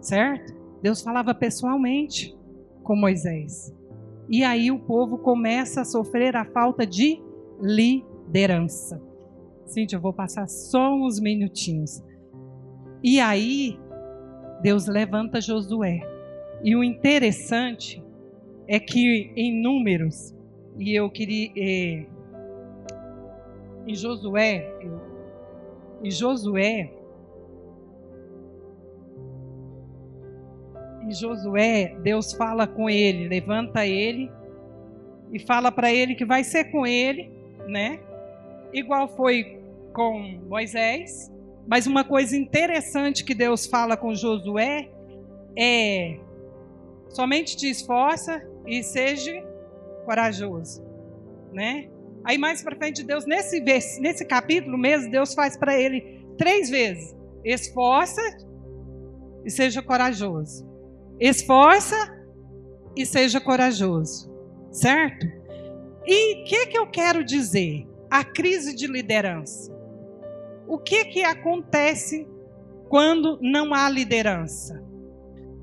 Certo? 0.00 0.52
Deus 0.82 1.00
falava 1.00 1.32
pessoalmente 1.32 2.36
com 2.82 2.96
Moisés. 2.96 3.72
E 4.28 4.42
aí 4.42 4.70
o 4.70 4.78
povo 4.78 5.18
começa 5.18 5.82
a 5.82 5.84
sofrer 5.84 6.36
a 6.36 6.44
falta 6.44 6.86
de 6.86 7.20
liderança. 7.60 9.00
Cíntia, 9.66 9.96
eu 9.96 10.00
vou 10.00 10.12
passar 10.12 10.48
só 10.48 10.92
uns 10.92 11.20
minutinhos. 11.20 12.02
E 13.02 13.20
aí, 13.20 13.78
Deus 14.62 14.86
levanta 14.86 15.40
Josué. 15.40 16.00
E 16.62 16.74
o 16.74 16.84
interessante 16.84 18.02
é 18.66 18.78
que 18.78 19.32
em 19.36 19.62
números, 19.62 20.34
e 20.78 20.94
eu 20.94 21.08
queria. 21.10 21.50
É, 21.56 22.06
em 23.86 23.94
Josué, 23.94 24.74
em 26.02 26.10
Josué, 26.10 26.90
em 31.02 31.12
Josué, 31.12 31.96
Deus 32.02 32.32
fala 32.32 32.66
com 32.66 32.88
ele, 32.88 33.28
levanta 33.28 33.86
ele 33.86 34.30
e 35.32 35.38
fala 35.38 35.72
para 35.72 35.92
ele 35.92 36.14
que 36.14 36.24
vai 36.24 36.44
ser 36.44 36.70
com 36.70 36.86
ele, 36.86 37.30
né? 37.66 38.00
Igual 38.72 39.08
foi 39.08 39.60
com 39.92 40.38
Moisés. 40.48 41.32
Mas 41.66 41.86
uma 41.86 42.04
coisa 42.04 42.36
interessante 42.36 43.24
que 43.24 43.34
Deus 43.34 43.66
fala 43.66 43.96
com 43.96 44.14
Josué 44.14 44.88
é: 45.56 46.18
somente 47.08 47.56
te 47.56 47.68
esforça 47.68 48.44
e 48.66 48.82
seja 48.82 49.44
corajoso, 50.04 50.84
né? 51.52 51.88
Aí 52.24 52.36
mais 52.36 52.62
para 52.62 52.76
frente, 52.76 53.02
Deus, 53.02 53.26
nesse, 53.26 53.60
nesse 53.60 54.24
capítulo 54.24 54.76
mesmo, 54.76 55.10
Deus 55.10 55.34
faz 55.34 55.56
para 55.56 55.78
ele 55.78 56.26
três 56.36 56.68
vezes: 56.68 57.16
esforça 57.44 58.22
e 59.44 59.50
seja 59.50 59.82
corajoso. 59.82 60.68
Esforça 61.18 61.96
e 62.96 63.04
seja 63.06 63.40
corajoso. 63.40 64.30
Certo? 64.70 65.26
E 66.06 66.42
o 66.42 66.44
que, 66.44 66.66
que 66.66 66.78
eu 66.78 66.86
quero 66.86 67.24
dizer? 67.24 67.86
A 68.10 68.24
crise 68.24 68.74
de 68.74 68.86
liderança. 68.86 69.72
O 70.66 70.78
que, 70.78 71.04
que 71.06 71.22
acontece 71.22 72.28
quando 72.88 73.38
não 73.40 73.74
há 73.74 73.88
liderança? 73.88 74.82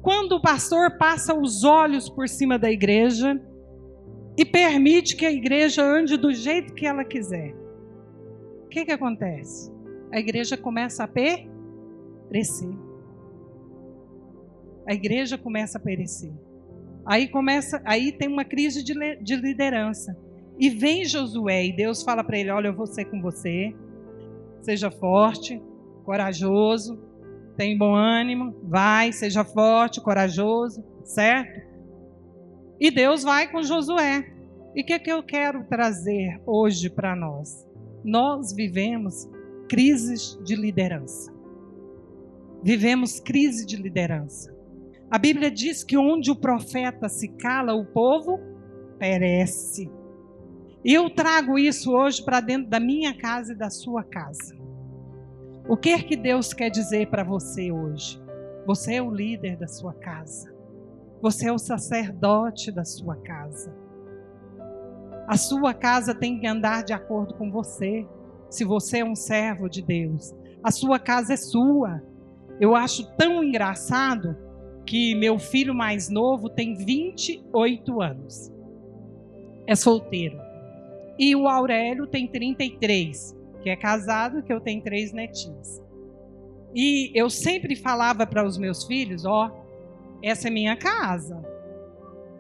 Quando 0.02 0.34
o 0.34 0.42
pastor 0.42 0.98
passa 0.98 1.34
os 1.34 1.64
olhos 1.64 2.10
por 2.10 2.30
cima 2.30 2.58
da 2.58 2.72
igreja 2.72 3.42
e 4.38 4.46
permite 4.46 5.16
que 5.16 5.26
a 5.26 5.32
igreja 5.32 5.84
ande 5.84 6.16
do 6.16 6.32
jeito 6.32 6.74
que 6.74 6.86
ela 6.86 7.04
quiser. 7.04 7.56
O 8.66 8.70
que, 8.70 8.86
que 8.86 8.92
acontece? 8.92 9.72
A 10.12 10.20
igreja 10.20 10.56
começa 10.56 11.04
a 11.04 11.08
perecer. 11.08 12.70
A 14.88 14.94
igreja 14.94 15.38
começa 15.38 15.78
a 15.78 15.82
perecer. 15.82 16.32
Aí 17.06 17.28
começa, 17.28 17.82
aí 17.84 18.12
tem 18.12 18.28
uma 18.28 18.46
crise 18.46 18.84
de, 18.84 18.94
de 19.16 19.36
liderança. 19.36 20.16
E 20.60 20.70
vem 20.70 21.04
Josué 21.04 21.66
e 21.66 21.76
Deus 21.76 22.04
fala 22.04 22.24
para 22.24 22.38
ele: 22.38 22.52
Olha, 22.52 22.68
eu 22.68 22.76
vou 22.76 22.86
ser 22.86 23.06
com 23.06 23.22
você. 23.22 23.76
Seja 24.62 24.92
forte, 24.92 25.62
corajoso, 26.04 27.00
tem 27.56 27.78
bom 27.78 27.96
ânimo, 27.96 28.56
vai, 28.64 29.12
seja 29.12 29.44
forte, 29.44 30.00
corajoso, 30.00 30.84
certo? 31.04 31.67
E 32.80 32.92
Deus 32.92 33.24
vai 33.24 33.52
com 33.52 33.64
Josué. 33.64 34.26
E 34.76 34.82
o 34.82 34.86
que, 34.86 35.00
que 35.00 35.12
eu 35.12 35.24
quero 35.24 35.64
trazer 35.64 36.40
hoje 36.46 36.90
para 36.90 37.16
nós? 37.16 37.68
Nós 38.04 38.54
vivemos 38.54 39.28
crises 39.68 40.38
de 40.44 40.56
liderança. 40.56 41.34
Vivemos 42.64 43.20
crise 43.20 43.66
de 43.66 43.76
liderança. 43.76 44.56
A 45.10 45.18
Bíblia 45.18 45.50
diz 45.50 45.84
que 45.84 45.98
onde 45.98 46.30
o 46.30 46.36
profeta 46.36 47.10
se 47.10 47.30
cala, 47.30 47.74
o 47.74 47.86
povo 47.86 48.40
perece. 49.00 49.90
E 50.84 50.94
eu 50.94 51.10
trago 51.10 51.58
isso 51.58 51.92
hoje 51.92 52.24
para 52.24 52.40
dentro 52.40 52.70
da 52.70 52.80
minha 52.80 53.18
casa 53.18 53.54
e 53.54 53.58
da 53.58 53.70
sua 53.70 54.04
casa. 54.04 54.56
O 55.68 55.76
que 55.76 55.90
é 55.90 56.00
que 56.02 56.16
Deus 56.16 56.54
quer 56.54 56.70
dizer 56.70 57.08
para 57.10 57.24
você 57.24 57.72
hoje? 57.72 58.22
Você 58.66 58.96
é 58.96 59.02
o 59.02 59.12
líder 59.12 59.58
da 59.58 59.68
sua 59.68 59.94
casa. 59.94 60.57
Você 61.22 61.48
é 61.48 61.52
o 61.52 61.58
sacerdote 61.58 62.72
da 62.72 62.86
sua 62.86 63.16
casa. 63.16 63.76
A 65.28 65.36
sua 65.36 65.74
casa 65.74 66.14
tem 66.14 66.40
que 66.40 66.48
andar 66.48 66.84
de 66.84 66.94
acordo 66.94 67.34
com 67.34 67.52
você. 67.52 68.08
Se 68.50 68.64
você 68.64 69.00
é 69.00 69.06
um 69.06 69.16
servo 69.16 69.68
de 69.68 69.82
Deus, 69.82 70.34
a 70.64 70.72
sua 70.72 71.00
casa 71.00 71.34
é 71.34 71.38
sua. 71.38 72.02
Eu 72.62 72.76
acho 72.76 73.06
tão 73.18 73.44
engraçado 73.44 74.38
que 74.86 75.16
meu 75.16 75.38
filho 75.38 75.76
mais 75.76 76.08
novo 76.08 76.50
tem 76.50 76.76
28 76.76 78.02
anos. 78.02 78.52
É 79.66 79.76
solteiro. 79.76 80.40
E 81.20 81.36
o 81.36 81.48
Aurélio 81.48 82.08
tem 82.08 82.28
33, 82.28 83.36
que 83.62 83.70
é 83.70 83.76
casado, 83.76 84.44
que 84.44 84.54
eu 84.54 84.62
tenho 84.62 84.82
três 84.82 85.12
netinhos. 85.12 85.82
E 86.74 87.12
eu 87.14 87.30
sempre 87.30 87.76
falava 87.76 88.26
para 88.26 88.46
os 88.46 88.58
meus 88.58 88.86
filhos, 88.86 89.26
ó, 89.26 89.52
essa 90.22 90.48
é 90.48 90.52
minha 90.52 90.76
casa. 90.76 91.44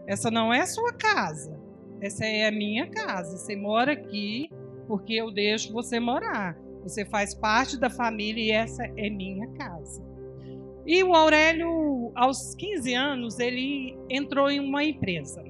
Essa 0.07 0.31
não 0.31 0.53
é 0.53 0.65
sua 0.65 0.93
casa. 0.93 1.59
Essa 2.01 2.25
é 2.25 2.47
a 2.47 2.51
minha 2.51 2.87
casa. 2.87 3.37
Você 3.37 3.55
mora 3.55 3.93
aqui 3.93 4.49
porque 4.87 5.13
eu 5.13 5.31
deixo 5.31 5.73
você 5.73 5.99
morar. 5.99 6.57
Você 6.83 7.05
faz 7.05 7.33
parte 7.33 7.77
da 7.77 7.89
família 7.89 8.43
e 8.43 8.51
essa 8.51 8.83
é 8.95 9.09
minha 9.09 9.47
casa. 9.49 10.01
E 10.85 11.03
o 11.03 11.13
Aurélio, 11.13 12.13
aos 12.15 12.55
15 12.55 12.93
anos, 12.93 13.39
ele 13.39 13.97
entrou 14.09 14.49
em 14.49 14.61
uma 14.61 14.83
empresa. 14.83 15.43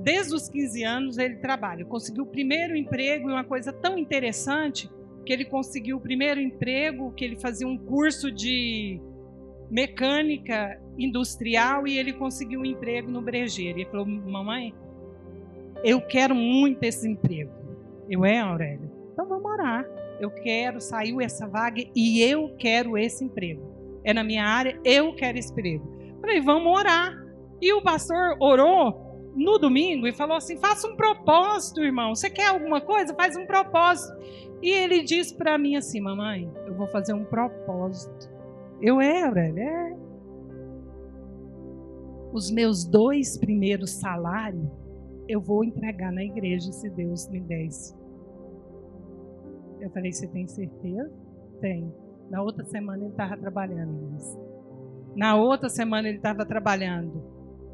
Desde 0.00 0.34
os 0.34 0.48
15 0.48 0.82
anos 0.84 1.18
ele 1.18 1.36
trabalha. 1.36 1.84
Conseguiu 1.84 2.24
o 2.24 2.26
primeiro 2.26 2.74
emprego 2.74 3.28
e 3.28 3.32
uma 3.32 3.44
coisa 3.44 3.72
tão 3.72 3.98
interessante 3.98 4.90
que 5.24 5.32
ele 5.32 5.44
conseguiu 5.44 5.98
o 5.98 6.00
primeiro 6.00 6.40
emprego, 6.40 7.12
que 7.12 7.24
ele 7.24 7.36
fazia 7.36 7.66
um 7.66 7.76
curso 7.76 8.30
de 8.30 9.00
mecânica 9.74 10.80
industrial 10.96 11.84
e 11.84 11.98
ele 11.98 12.12
conseguiu 12.12 12.60
um 12.60 12.64
emprego 12.64 13.10
no 13.10 13.20
brejeiro. 13.20 13.80
Ele 13.80 13.90
falou: 13.90 14.06
Mamãe, 14.06 14.72
eu 15.82 16.00
quero 16.00 16.32
muito 16.32 16.84
esse 16.84 17.08
emprego. 17.08 17.50
Eu 18.08 18.24
é, 18.24 18.38
Aurélio? 18.38 18.88
Então 19.12 19.26
vamos 19.26 19.50
orar. 19.50 19.84
Eu 20.20 20.30
quero, 20.30 20.80
saiu 20.80 21.20
essa 21.20 21.48
vaga 21.48 21.82
e 21.92 22.22
eu 22.22 22.54
quero 22.56 22.96
esse 22.96 23.24
emprego. 23.24 23.74
É 24.04 24.14
na 24.14 24.22
minha 24.22 24.44
área, 24.44 24.78
eu 24.84 25.12
quero 25.16 25.38
esse 25.38 25.50
emprego. 25.50 25.92
Falei, 26.20 26.40
vamos 26.40 26.72
orar. 26.72 27.12
E 27.60 27.72
o 27.72 27.82
pastor 27.82 28.36
orou 28.38 29.32
no 29.34 29.58
domingo 29.58 30.06
e 30.06 30.12
falou 30.12 30.36
assim: 30.36 30.56
faça 30.56 30.86
um 30.86 30.94
propósito, 30.94 31.82
irmão. 31.82 32.14
Você 32.14 32.30
quer 32.30 32.46
alguma 32.46 32.80
coisa? 32.80 33.12
Faz 33.12 33.36
um 33.36 33.44
propósito. 33.44 34.16
E 34.62 34.70
ele 34.70 35.02
disse 35.02 35.36
para 35.36 35.58
mim 35.58 35.74
assim: 35.74 36.00
mamãe, 36.00 36.48
eu 36.64 36.74
vou 36.74 36.86
fazer 36.86 37.12
um 37.12 37.24
propósito. 37.24 38.33
Eu 38.80 39.00
era, 39.00 39.40
é, 39.40 39.60
é. 39.60 39.96
Os 42.32 42.50
meus 42.50 42.84
dois 42.84 43.38
primeiros 43.38 43.90
salários 43.90 44.68
eu 45.28 45.40
vou 45.40 45.64
entregar 45.64 46.12
na 46.12 46.22
igreja 46.22 46.70
se 46.72 46.88
Deus 46.90 47.28
me 47.28 47.40
desse. 47.40 47.94
Eu 49.80 49.90
falei, 49.90 50.12
você 50.12 50.26
tem 50.26 50.46
certeza? 50.46 51.12
Tem. 51.60 51.92
Na 52.30 52.42
outra 52.42 52.64
semana 52.64 53.02
ele 53.02 53.10
estava 53.10 53.36
trabalhando. 53.36 54.16
Na 55.16 55.36
outra 55.36 55.68
semana 55.68 56.08
ele 56.08 56.16
estava 56.18 56.44
trabalhando. 56.44 57.22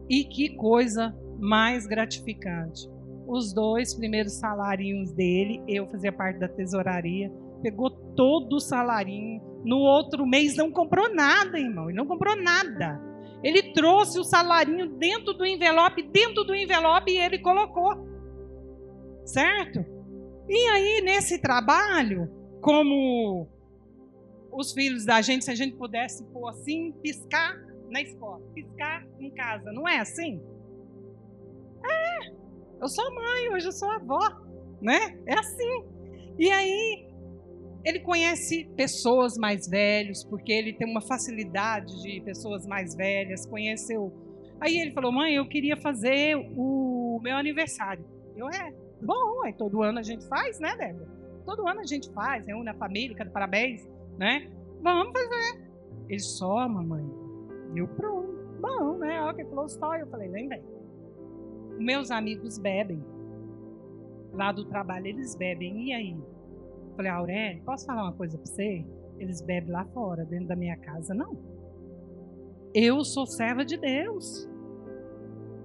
E 0.08 0.24
que 0.24 0.56
coisa 0.56 1.16
mais 1.38 1.86
gratificante. 1.86 2.88
Os 3.26 3.52
dois 3.52 3.94
primeiros 3.94 4.34
salários 4.34 5.12
dele, 5.12 5.62
eu 5.68 5.86
fazia 5.86 6.12
parte 6.12 6.38
da 6.38 6.48
tesouraria, 6.48 7.32
pegou 7.62 7.90
todo 7.90 8.54
o 8.54 8.60
salarinho. 8.60 9.40
No 9.64 9.78
outro 9.78 10.26
mês 10.26 10.56
não 10.56 10.70
comprou 10.70 11.14
nada, 11.14 11.58
irmão. 11.58 11.88
Ele 11.88 11.98
não 11.98 12.06
comprou 12.06 12.36
nada. 12.36 13.00
Ele 13.42 13.72
trouxe 13.72 14.18
o 14.18 14.24
salarinho 14.24 14.86
dentro 14.96 15.32
do 15.34 15.46
envelope, 15.46 16.02
dentro 16.02 16.44
do 16.44 16.54
envelope, 16.54 17.10
e 17.10 17.18
ele 17.18 17.38
colocou. 17.38 18.06
Certo? 19.24 19.84
E 20.48 20.68
aí, 20.68 21.00
nesse 21.02 21.40
trabalho, 21.40 22.28
como 22.60 23.48
os 24.52 24.72
filhos 24.72 25.04
da 25.04 25.20
gente, 25.20 25.44
se 25.44 25.50
a 25.50 25.54
gente 25.54 25.76
pudesse 25.76 26.24
pôr 26.24 26.48
assim, 26.48 26.92
piscar 27.02 27.56
na 27.88 28.02
escola, 28.02 28.40
piscar 28.54 29.06
em 29.18 29.30
casa, 29.30 29.72
não 29.72 29.88
é 29.88 29.98
assim? 29.98 30.40
É, 31.84 32.30
eu 32.80 32.88
sou 32.88 33.14
mãe, 33.14 33.50
hoje 33.52 33.66
eu 33.66 33.72
sou 33.72 33.90
avó, 33.90 34.20
né? 34.80 35.18
É 35.26 35.34
assim. 35.34 35.84
E 36.38 36.50
aí, 36.50 36.99
ele 37.84 38.00
conhece 38.00 38.64
pessoas 38.76 39.36
mais 39.36 39.68
velhos, 39.68 40.24
porque 40.24 40.52
ele 40.52 40.72
tem 40.72 40.88
uma 40.88 41.00
facilidade 41.00 42.02
de 42.02 42.20
pessoas 42.20 42.66
mais 42.66 42.94
velhas, 42.94 43.46
conheceu. 43.46 44.12
Aí 44.60 44.78
ele 44.78 44.92
falou: 44.92 45.12
"Mãe, 45.12 45.34
eu 45.34 45.48
queria 45.48 45.76
fazer 45.76 46.36
o 46.56 47.20
meu 47.22 47.36
aniversário". 47.36 48.04
Eu 48.36 48.48
é, 48.48 48.72
bom, 49.00 49.42
aí 49.44 49.52
todo 49.52 49.82
ano 49.82 49.98
a 49.98 50.02
gente 50.02 50.26
faz, 50.28 50.58
né, 50.60 50.76
Débora? 50.76 51.08
Todo 51.44 51.66
ano 51.66 51.80
a 51.80 51.86
gente 51.86 52.12
faz, 52.12 52.46
reúne 52.46 52.68
a 52.68 52.74
família, 52.74 53.16
canta 53.16 53.30
parabéns, 53.30 53.88
né? 54.18 54.50
Vamos 54.82 55.12
fazer. 55.12 55.70
Ele 56.08 56.20
só, 56.20 56.68
mamãe. 56.68 57.04
Eu 57.74 57.86
pronto. 57.88 58.40
Bom, 58.60 58.98
né? 58.98 59.20
Ó, 59.22 59.32
que 59.32 59.44
falou 59.44 59.68
só, 59.68 59.96
eu 59.96 60.06
falei, 60.08 60.28
vem, 60.28 60.48
vem. 60.48 60.62
Meus 61.78 62.10
amigos 62.10 62.58
bebem. 62.58 63.02
Lá 64.32 64.52
do 64.52 64.64
trabalho 64.66 65.06
eles 65.06 65.34
bebem. 65.34 65.88
E 65.88 65.92
aí? 65.92 66.16
Falei, 67.00 67.12
Aurélio, 67.12 67.62
posso 67.64 67.86
falar 67.86 68.02
uma 68.02 68.12
coisa 68.12 68.36
para 68.36 68.46
você? 68.46 68.84
Eles 69.18 69.40
bebem 69.40 69.70
lá 69.70 69.86
fora, 69.86 70.22
dentro 70.22 70.48
da 70.48 70.54
minha 70.54 70.76
casa, 70.76 71.14
não. 71.14 71.32
Eu 72.74 73.02
sou 73.06 73.26
serva 73.26 73.64
de 73.64 73.78
Deus. 73.78 74.46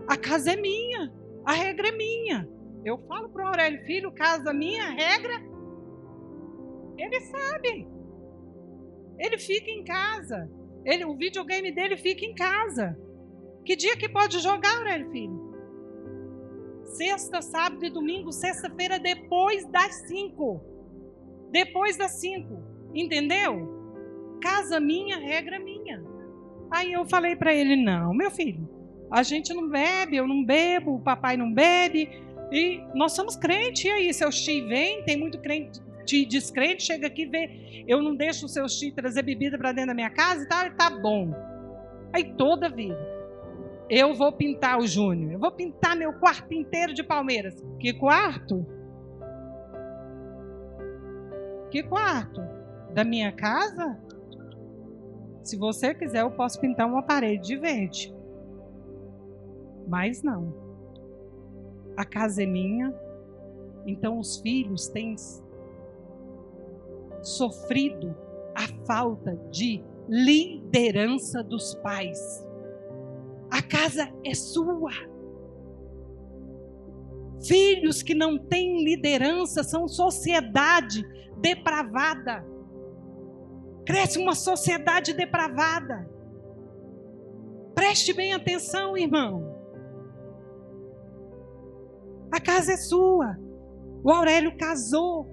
A 0.07 0.15
casa 0.15 0.53
é 0.53 0.55
minha, 0.55 1.13
a 1.43 1.51
regra 1.51 1.89
é 1.89 1.91
minha. 1.91 2.47
Eu 2.85 2.99
falo 2.99 3.27
para 3.27 3.43
o 3.43 3.47
Aurélio, 3.49 3.85
filho, 3.85 4.13
casa 4.13 4.53
minha, 4.53 4.91
regra. 4.91 5.33
Ele 6.97 7.19
sabe. 7.19 7.85
Ele 9.19 9.37
fica 9.37 9.69
em 9.69 9.83
casa. 9.83 10.49
Ele, 10.85 11.03
o 11.03 11.17
videogame 11.17 11.69
dele 11.75 11.97
fica 11.97 12.23
em 12.23 12.33
casa. 12.33 12.97
Que 13.65 13.75
dia 13.75 13.97
que 13.97 14.07
pode 14.07 14.39
jogar, 14.39 14.77
Aurélio, 14.77 15.11
filho? 15.11 15.53
Sexta, 16.85 17.41
sábado 17.41 17.83
e 17.83 17.89
domingo, 17.89 18.31
sexta-feira 18.31 18.97
depois 18.97 19.69
das 19.69 20.07
cinco. 20.07 20.74
Depois 21.51 21.97
das 21.97 22.19
cinco. 22.19 22.63
Entendeu? 22.93 24.37
Casa 24.41 24.79
minha, 24.79 25.17
regra 25.17 25.59
minha. 25.59 26.03
Aí 26.71 26.93
eu 26.93 27.05
falei 27.05 27.35
para 27.35 27.53
ele: 27.53 27.75
não, 27.75 28.13
meu 28.13 28.31
filho, 28.31 28.67
a 29.11 29.23
gente 29.23 29.53
não 29.53 29.69
bebe, 29.69 30.17
eu 30.17 30.27
não 30.27 30.43
bebo, 30.43 30.95
o 30.95 31.01
papai 31.01 31.37
não 31.37 31.51
bebe. 31.51 32.09
E 32.51 32.81
nós 32.93 33.13
somos 33.13 33.35
crentes, 33.35 33.85
e 33.85 33.89
aí, 33.89 34.13
seu 34.13 34.31
Xi 34.31 34.61
vem, 34.61 35.03
tem 35.03 35.17
muito 35.17 35.39
crente 35.39 35.81
descrente, 36.27 36.83
chega 36.83 37.07
aqui 37.07 37.23
e 37.23 37.25
vê, 37.25 37.83
eu 37.87 38.01
não 38.01 38.15
deixo 38.15 38.45
o 38.45 38.49
seu 38.49 38.69
Xi 38.69 38.91
trazer 38.91 39.23
bebida 39.23 39.57
para 39.57 39.71
dentro 39.71 39.87
da 39.87 39.93
minha 39.95 40.09
casa 40.09 40.43
e 40.43 40.47
tal, 40.47 40.69
tá 40.75 40.89
bom. 40.89 41.33
Aí 42.13 42.35
toda 42.35 42.69
vida, 42.69 42.97
eu 43.89 44.13
vou 44.13 44.31
pintar 44.31 44.77
o 44.77 44.87
Júnior, 44.87 45.33
eu 45.33 45.39
vou 45.39 45.51
pintar 45.51 45.95
meu 45.95 46.13
quarto 46.13 46.53
inteiro 46.53 46.93
de 46.93 47.03
palmeiras. 47.03 47.55
Que 47.79 47.93
quarto? 47.93 48.65
Que 51.75 51.83
quarto? 51.83 52.39
Da 52.93 53.03
minha 53.03 53.33
casa? 53.33 53.99
Se 55.43 55.57
você 55.57 55.93
quiser, 55.93 56.21
eu 56.21 56.31
posso 56.31 56.57
pintar 56.61 56.87
uma 56.87 57.03
parede 57.03 57.47
de 57.47 57.57
verde. 57.57 58.15
Mas 59.85 60.23
não. 60.23 60.53
A 61.97 62.05
casa 62.05 62.43
é 62.43 62.45
minha. 62.45 62.97
Então 63.85 64.19
os 64.19 64.37
filhos 64.37 64.87
têm 64.87 65.17
sofrido 67.21 68.15
a 68.55 68.85
falta 68.85 69.35
de 69.51 69.83
liderança 70.07 71.43
dos 71.43 71.75
pais. 71.75 72.47
A 73.51 73.61
casa 73.61 74.09
é 74.23 74.33
sua. 74.33 74.93
Filhos 77.43 78.01
que 78.01 78.13
não 78.15 78.37
têm 78.37 78.83
liderança 78.83 79.63
são 79.63 79.87
sociedade 79.87 81.03
depravada. 81.37 82.45
Cresce 83.85 84.17
uma 84.17 84.33
sociedade 84.33 85.13
depravada. 85.13 86.09
Preste 87.75 88.13
bem 88.13 88.33
atenção, 88.33 88.97
irmão. 88.97 89.55
A 92.31 92.39
casa 92.39 92.73
é 92.73 92.77
sua. 92.77 93.37
O 94.03 94.11
Aurélio 94.11 94.57
casou. 94.57 95.27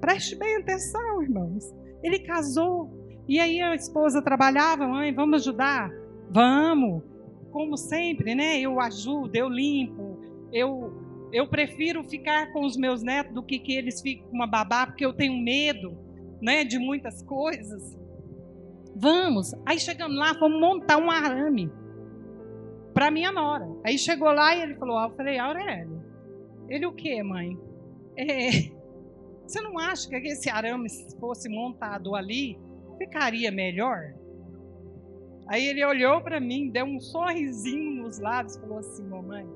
Preste 0.00 0.36
bem 0.36 0.56
atenção, 0.56 1.22
irmãos. 1.22 1.74
Ele 2.02 2.20
casou. 2.20 2.90
E 3.28 3.38
aí 3.38 3.60
a 3.60 3.74
esposa 3.74 4.22
trabalhava, 4.22 4.86
mãe, 4.86 5.14
vamos 5.14 5.42
ajudar? 5.42 5.90
Vamos. 6.30 7.02
Como 7.50 7.76
sempre, 7.76 8.34
né? 8.34 8.58
Eu 8.60 8.80
ajudo, 8.80 9.34
eu 9.34 9.48
limpo. 9.48 10.18
Eu 10.52 10.97
eu 11.32 11.46
prefiro 11.46 12.02
ficar 12.04 12.52
com 12.52 12.64
os 12.64 12.76
meus 12.76 13.02
netos 13.02 13.34
do 13.34 13.42
que 13.42 13.58
que 13.58 13.74
eles 13.74 14.00
fiquem 14.00 14.24
com 14.24 14.34
uma 14.34 14.46
babá, 14.46 14.86
porque 14.86 15.04
eu 15.04 15.12
tenho 15.12 15.36
medo, 15.36 15.96
né, 16.40 16.64
de 16.64 16.78
muitas 16.78 17.22
coisas. 17.22 17.96
Vamos. 18.94 19.54
Aí 19.66 19.78
chegamos 19.78 20.16
lá, 20.16 20.34
fomos 20.34 20.60
montar 20.60 20.96
um 20.96 21.10
arame 21.10 21.70
para 22.94 23.10
minha 23.10 23.30
nora. 23.30 23.68
Aí 23.84 23.98
chegou 23.98 24.32
lá 24.32 24.56
e 24.56 24.62
ele 24.62 24.74
falou: 24.76 24.98
ah, 24.98 25.08
Eu 25.08 25.16
falei, 25.16 25.38
Aurélio, 25.38 26.02
ele 26.68 26.86
o 26.86 26.92
que, 26.92 27.22
mãe? 27.22 27.56
É, 28.16 28.70
você 29.46 29.60
não 29.60 29.78
acha 29.78 30.08
que 30.08 30.16
esse 30.16 30.50
arame 30.50 30.88
fosse 31.20 31.48
montado 31.48 32.14
ali, 32.14 32.58
ficaria 32.98 33.52
melhor? 33.52 34.14
Aí 35.46 35.66
ele 35.66 35.84
olhou 35.84 36.20
para 36.20 36.40
mim, 36.40 36.70
deu 36.70 36.84
um 36.84 37.00
sorrisinho 37.00 38.02
nos 38.02 38.18
lábios 38.18 38.56
falou 38.56 38.78
assim: 38.78 39.06
Mamãe, 39.06 39.46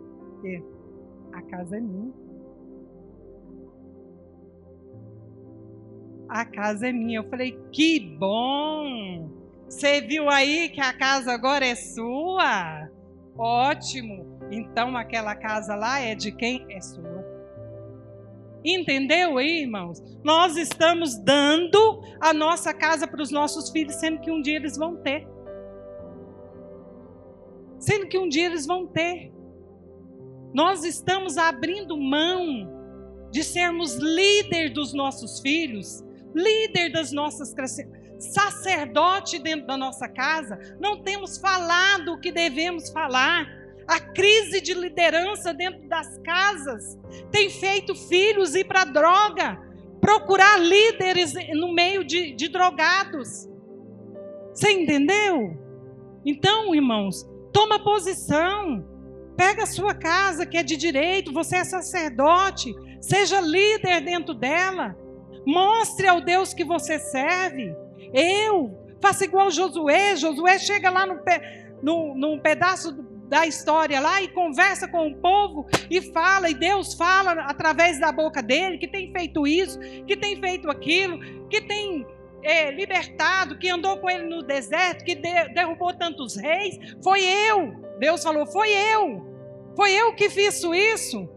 a 1.33 1.43
casa 1.43 1.77
é 1.77 1.81
minha. 1.81 2.13
a 6.33 6.47
casa 6.47 6.89
é 6.89 6.93
minha. 6.93 7.19
Eu 7.19 7.29
falei, 7.29 7.59
que 7.71 8.01
bom! 8.19 9.31
Você 9.69 10.01
viu 10.01 10.31
aí 10.31 10.71
que 10.71 10.81
a 10.81 10.93
casa 10.93 11.33
agora 11.33 11.67
é 11.67 11.75
sua? 11.75 12.89
Ótimo! 13.37 14.39
Então 14.51 14.97
aquela 14.97 15.35
casa 15.35 15.75
lá 15.75 16.01
é 16.01 16.15
de 16.15 16.33
quem? 16.33 16.65
É 16.71 16.81
sua. 16.81 17.23
Entendeu 18.65 19.37
aí, 19.37 19.63
irmãos? 19.63 20.01
Nós 20.25 20.57
estamos 20.57 21.19
dando 21.19 22.03
a 22.21 22.33
nossa 22.33 22.73
casa 22.73 23.07
para 23.07 23.21
os 23.21 23.31
nossos 23.31 23.71
filhos, 23.71 23.97
sendo 23.97 24.21
que 24.21 24.31
um 24.31 24.41
dia 24.41 24.57
eles 24.57 24.77
vão 24.77 24.97
ter. 24.97 25.29
Sendo 27.79 28.07
que 28.07 28.19
um 28.19 28.29
dia 28.29 28.47
eles 28.47 28.65
vão 28.65 28.87
ter. 28.87 29.33
Nós 30.53 30.85
estamos 30.85 31.37
abrindo 31.39 31.97
mão 31.97 32.71
de 33.31 33.43
sermos 33.43 33.95
líder 33.97 34.71
dos 34.71 34.93
nossos 34.93 35.41
filhos 35.41 36.05
líder 36.35 36.91
das 36.91 37.13
nossas 37.13 37.55
sacerdote 38.19 39.39
dentro 39.39 39.67
da 39.67 39.77
nossa 39.77 40.09
casa, 40.09 40.59
não 40.81 41.03
temos 41.03 41.39
falado 41.39 42.13
o 42.13 42.21
que 42.21 42.31
devemos 42.31 42.91
falar. 42.91 43.61
A 43.87 43.99
crise 43.99 44.61
de 44.61 44.75
liderança 44.75 45.53
dentro 45.53 45.89
das 45.89 46.17
casas 46.19 46.97
tem 47.33 47.51
feito 47.51 47.97
filhos 47.97 48.55
ir 48.55 48.65
para 48.65 48.85
droga, 48.85 49.61
procurar 50.01 50.57
líderes 50.59 51.35
no 51.55 51.73
meio 51.73 52.05
de, 52.05 52.33
de 52.33 52.49
drogados. 52.49 53.49
Você 54.55 54.71
entendeu? 54.71 55.59
Então, 56.25 56.73
irmãos, 56.73 57.29
toma 57.53 57.83
posição. 57.83 58.89
Pega 59.37 59.63
a 59.63 59.67
sua 59.67 59.95
casa 59.95 60.47
que 60.47 60.57
é 60.57 60.63
de 60.63 60.77
direito, 60.77 61.33
você 61.33 61.57
é 61.57 61.65
sacerdote, 61.65 62.75
seja 63.01 63.41
líder 63.41 64.01
dentro 64.03 64.35
dela. 64.35 64.97
Mostre 65.47 66.07
ao 66.07 66.21
Deus 66.21 66.55
que 66.55 66.65
você 66.65 66.99
serve. 66.99 67.75
Eu. 68.13 68.79
Faça 69.01 69.25
igual 69.25 69.51
Josué. 69.51 70.15
Josué 70.17 70.59
chega 70.59 70.91
lá 70.91 71.07
no, 71.07 71.21
no, 71.83 72.15
num 72.15 72.39
pedaço 72.39 72.93
da 73.33 73.47
história 73.47 73.99
lá 73.99 74.21
e 74.21 74.29
conversa 74.29 74.87
com 74.87 75.09
o 75.09 75.17
povo 75.17 75.67
e 75.91 76.03
fala, 76.13 76.51
e 76.51 76.55
Deus 76.55 76.93
fala 76.93 77.33
através 77.47 77.99
da 77.99 78.13
boca 78.13 78.43
dele 78.43 78.77
que 78.77 78.87
tem 78.87 79.11
feito 79.11 79.47
isso, 79.47 79.79
que 80.07 80.15
tem 80.15 80.39
feito 80.39 80.71
aquilo, 80.71 81.19
que 81.49 81.63
tem 81.63 82.07
é, 82.43 82.71
libertado, 82.71 83.59
que 83.59 83.71
andou 83.71 83.97
com 83.99 84.11
ele 84.11 84.29
no 84.29 84.43
deserto, 84.43 85.03
que 85.03 85.15
de, 85.15 85.49
derrubou 85.55 85.95
tantos 85.95 86.37
reis. 86.37 86.79
Foi 87.03 87.23
eu. 87.23 87.75
Deus 88.03 88.21
falou: 88.21 88.45
Foi 88.45 88.69
eu. 88.69 89.25
Foi 89.77 89.93
eu 89.93 90.13
que 90.17 90.29
fiz 90.29 90.61
isso. 90.65 91.29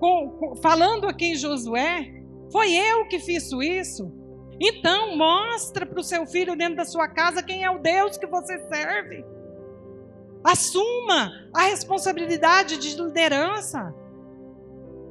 Com, 0.00 0.30
com, 0.30 0.56
falando 0.56 1.06
aqui 1.06 1.26
em 1.26 1.36
Josué, 1.36 2.12
foi 2.50 2.72
eu 2.72 3.06
que 3.06 3.20
fiz 3.20 3.52
isso. 3.52 4.12
Então, 4.60 5.16
mostra 5.16 5.86
para 5.86 6.00
o 6.00 6.02
seu 6.02 6.26
filho 6.26 6.56
dentro 6.56 6.76
da 6.76 6.84
sua 6.84 7.06
casa 7.06 7.44
quem 7.44 7.62
é 7.64 7.70
o 7.70 7.78
Deus 7.78 8.18
que 8.18 8.26
você 8.26 8.58
serve. 8.66 9.24
Assuma 10.42 11.30
a 11.54 11.62
responsabilidade 11.62 12.76
de 12.78 13.00
liderança. 13.00 13.94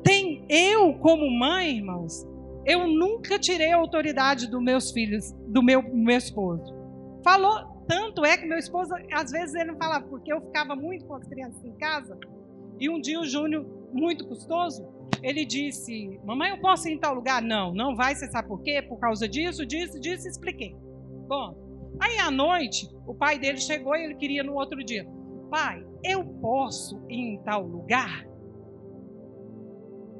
Tem 0.04 0.46
eu 0.50 0.96
como 0.96 1.30
mãe, 1.32 1.78
irmãos, 1.78 2.28
eu 2.66 2.88
nunca 2.88 3.40
tirei 3.40 3.72
a 3.72 3.78
autoridade 3.78 4.48
dos 4.48 4.62
meus 4.62 4.92
filhos, 4.92 5.32
do 5.48 5.64
meu, 5.64 5.82
meu 5.82 6.18
esposo. 6.18 6.76
Falou, 7.24 7.69
tanto 7.90 8.24
é 8.24 8.38
que 8.38 8.46
meu 8.46 8.60
esposo, 8.60 8.94
às 9.12 9.32
vezes 9.32 9.56
ele 9.56 9.72
não 9.72 9.78
falava, 9.78 10.06
porque 10.06 10.32
eu 10.32 10.40
ficava 10.40 10.76
muito 10.76 11.06
com 11.06 11.16
as 11.16 11.28
crianças 11.28 11.66
em 11.66 11.74
casa, 11.74 12.16
e 12.80 12.88
um 12.88 13.02
dia 13.02 13.20
o 13.20 13.26
Júnior, 13.26 13.66
muito 13.92 14.28
custoso, 14.28 14.88
ele 15.24 15.44
disse: 15.44 16.20
Mamãe, 16.24 16.52
eu 16.52 16.62
posso 16.62 16.88
ir 16.88 16.94
em 16.94 17.00
tal 17.00 17.16
lugar? 17.16 17.42
Não, 17.42 17.74
não 17.74 17.96
vai, 17.96 18.14
você 18.14 18.30
sabe 18.30 18.48
por 18.48 18.62
quê? 18.62 18.80
Por 18.88 19.00
causa 19.00 19.28
disso, 19.28 19.66
disso, 19.66 20.00
disso, 20.00 20.28
expliquei. 20.28 20.76
Bom, 21.28 21.58
aí 22.00 22.20
à 22.20 22.30
noite, 22.30 22.88
o 23.08 23.16
pai 23.16 23.40
dele 23.40 23.58
chegou 23.58 23.96
e 23.96 24.06
ele 24.06 24.16
queria 24.16 24.44
no 24.44 24.54
outro 24.54 24.84
dia: 24.84 25.10
Pai, 25.50 25.84
eu 26.04 26.24
posso 26.24 27.02
ir 27.10 27.34
em 27.34 27.42
tal 27.42 27.66
lugar? 27.66 28.24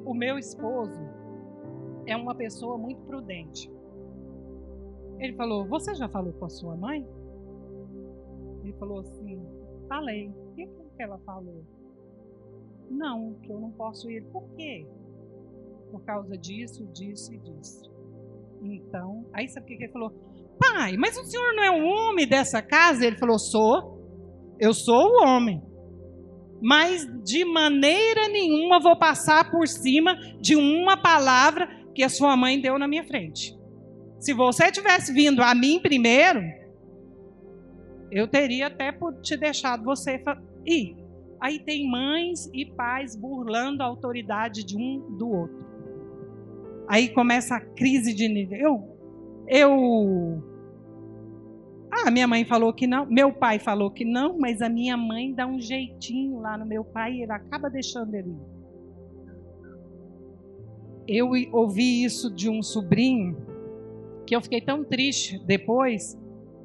O 0.04 0.14
meu 0.16 0.40
esposo 0.40 1.00
é 2.08 2.16
uma 2.16 2.34
pessoa 2.34 2.80
muito 2.80 3.04
prudente. 3.04 3.72
Ele 5.20 5.34
falou: 5.34 5.68
Você 5.68 5.94
já 5.94 6.10
falou 6.10 6.34
com 6.34 6.46
a 6.46 6.50
sua 6.50 6.76
mãe? 6.76 7.08
Ele 8.70 8.78
falou 8.78 9.00
assim: 9.00 9.42
Falei. 9.88 10.28
O 10.30 10.56
que, 10.56 10.68
que 10.68 11.04
ela 11.04 11.18
falou? 11.26 11.66
Não, 12.90 13.34
que 13.42 13.52
eu 13.52 13.60
não 13.60 13.72
posso 13.72 14.10
ir. 14.10 14.24
Por 14.26 14.48
quê? 14.56 14.86
Por 15.92 16.04
causa 16.04 16.38
disso, 16.38 16.86
disso 16.88 17.34
e 17.34 17.40
disso. 17.40 17.92
Então, 18.62 19.26
aí 19.34 19.48
sabe 19.48 19.66
o 19.66 19.78
que 19.78 19.84
ele 19.84 19.92
falou? 19.92 20.12
Pai, 20.60 20.98
mas 20.98 21.18
o 21.18 21.24
senhor 21.24 21.54
não 21.56 21.64
é 21.64 21.72
o 21.72 21.86
homem 21.86 22.28
dessa 22.28 22.62
casa? 22.62 23.06
Ele 23.06 23.18
falou: 23.18 23.40
sou. 23.40 23.98
Eu 24.60 24.74
sou 24.74 25.14
o 25.14 25.24
homem. 25.24 25.64
Mas 26.62 27.08
de 27.24 27.46
maneira 27.46 28.28
nenhuma 28.28 28.80
vou 28.80 29.00
passar 29.00 29.50
por 29.50 29.68
cima 29.68 30.16
de 30.40 30.56
uma 30.56 30.98
palavra 30.98 31.68
que 31.96 32.04
a 32.04 32.10
sua 32.10 32.36
mãe 32.36 32.62
deu 32.62 32.78
na 32.78 32.88
minha 32.88 33.06
frente. 33.06 33.58
Se 34.20 34.34
você 34.34 34.70
tivesse 34.70 35.14
vindo 35.14 35.42
a 35.42 35.56
mim 35.56 35.80
primeiro, 35.80 36.42
eu 38.12 38.28
teria 38.28 38.68
até 38.68 38.92
te 39.22 39.38
deixado 39.38 39.84
você 39.84 40.22
ir. 40.66 40.96
Aí 41.40 41.60
tem 41.60 41.90
mães 41.90 42.50
e 42.54 42.66
pais 42.66 43.16
burlando 43.16 43.82
a 43.82 43.86
autoridade 43.86 44.64
de 44.64 44.78
um 44.78 45.18
do 45.18 45.30
outro. 45.30 45.66
Aí 46.88 47.10
começa 47.10 47.56
a 47.56 47.62
crise 47.62 48.14
de 48.14 48.28
nível. 48.28 48.58
Eu, 48.58 48.98
eu. 49.48 50.44
Ah, 51.92 52.12
minha 52.12 52.28
mãe 52.28 52.46
falou 52.46 52.74
que 52.74 52.86
não, 52.86 53.06
meu 53.06 53.32
pai 53.32 53.58
falou 53.58 53.90
que 53.90 54.06
não, 54.06 54.38
mas 54.38 54.62
a 54.62 54.70
minha 54.70 54.98
mãe 54.98 55.34
dá 55.34 55.48
um 55.48 55.60
jeitinho 55.60 56.40
lá 56.40 56.58
no 56.58 56.66
meu 56.66 56.84
pai 56.84 57.14
e 57.14 57.24
ele 57.24 57.32
acaba 57.32 57.70
deixando 57.70 58.14
ele 58.14 58.30
ir. 58.30 58.60
eu 61.10 61.32
ouvi 61.52 62.04
isso 62.04 62.30
de 62.30 62.48
um 62.48 62.62
sobrinho 62.62 63.36
que 64.28 64.36
eu 64.36 64.42
fiquei 64.42 64.62
tão 64.62 64.84
triste 64.84 65.40
depois, 65.44 66.16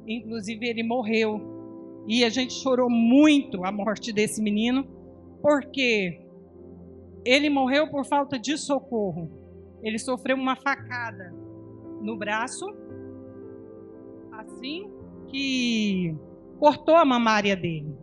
inclusive 0.07 0.67
ele 0.67 0.83
morreu. 0.83 1.41
E 2.07 2.23
a 2.23 2.29
gente 2.29 2.53
chorou 2.53 2.89
muito 2.89 3.65
a 3.65 3.71
morte 3.71 4.13
desse 4.13 4.41
menino, 4.41 4.87
porque 5.41 6.21
ele 7.25 7.49
morreu 7.49 7.89
por 7.89 8.05
falta 8.05 8.37
de 8.37 8.57
socorro. 8.57 9.29
Ele 9.81 9.97
sofreu 9.97 10.37
uma 10.37 10.55
facada 10.55 11.33
no 12.01 12.15
braço, 12.15 12.65
assim 14.31 14.89
que 15.27 16.15
cortou 16.59 16.95
a 16.95 17.05
mamária 17.05 17.55
dele. 17.55 17.95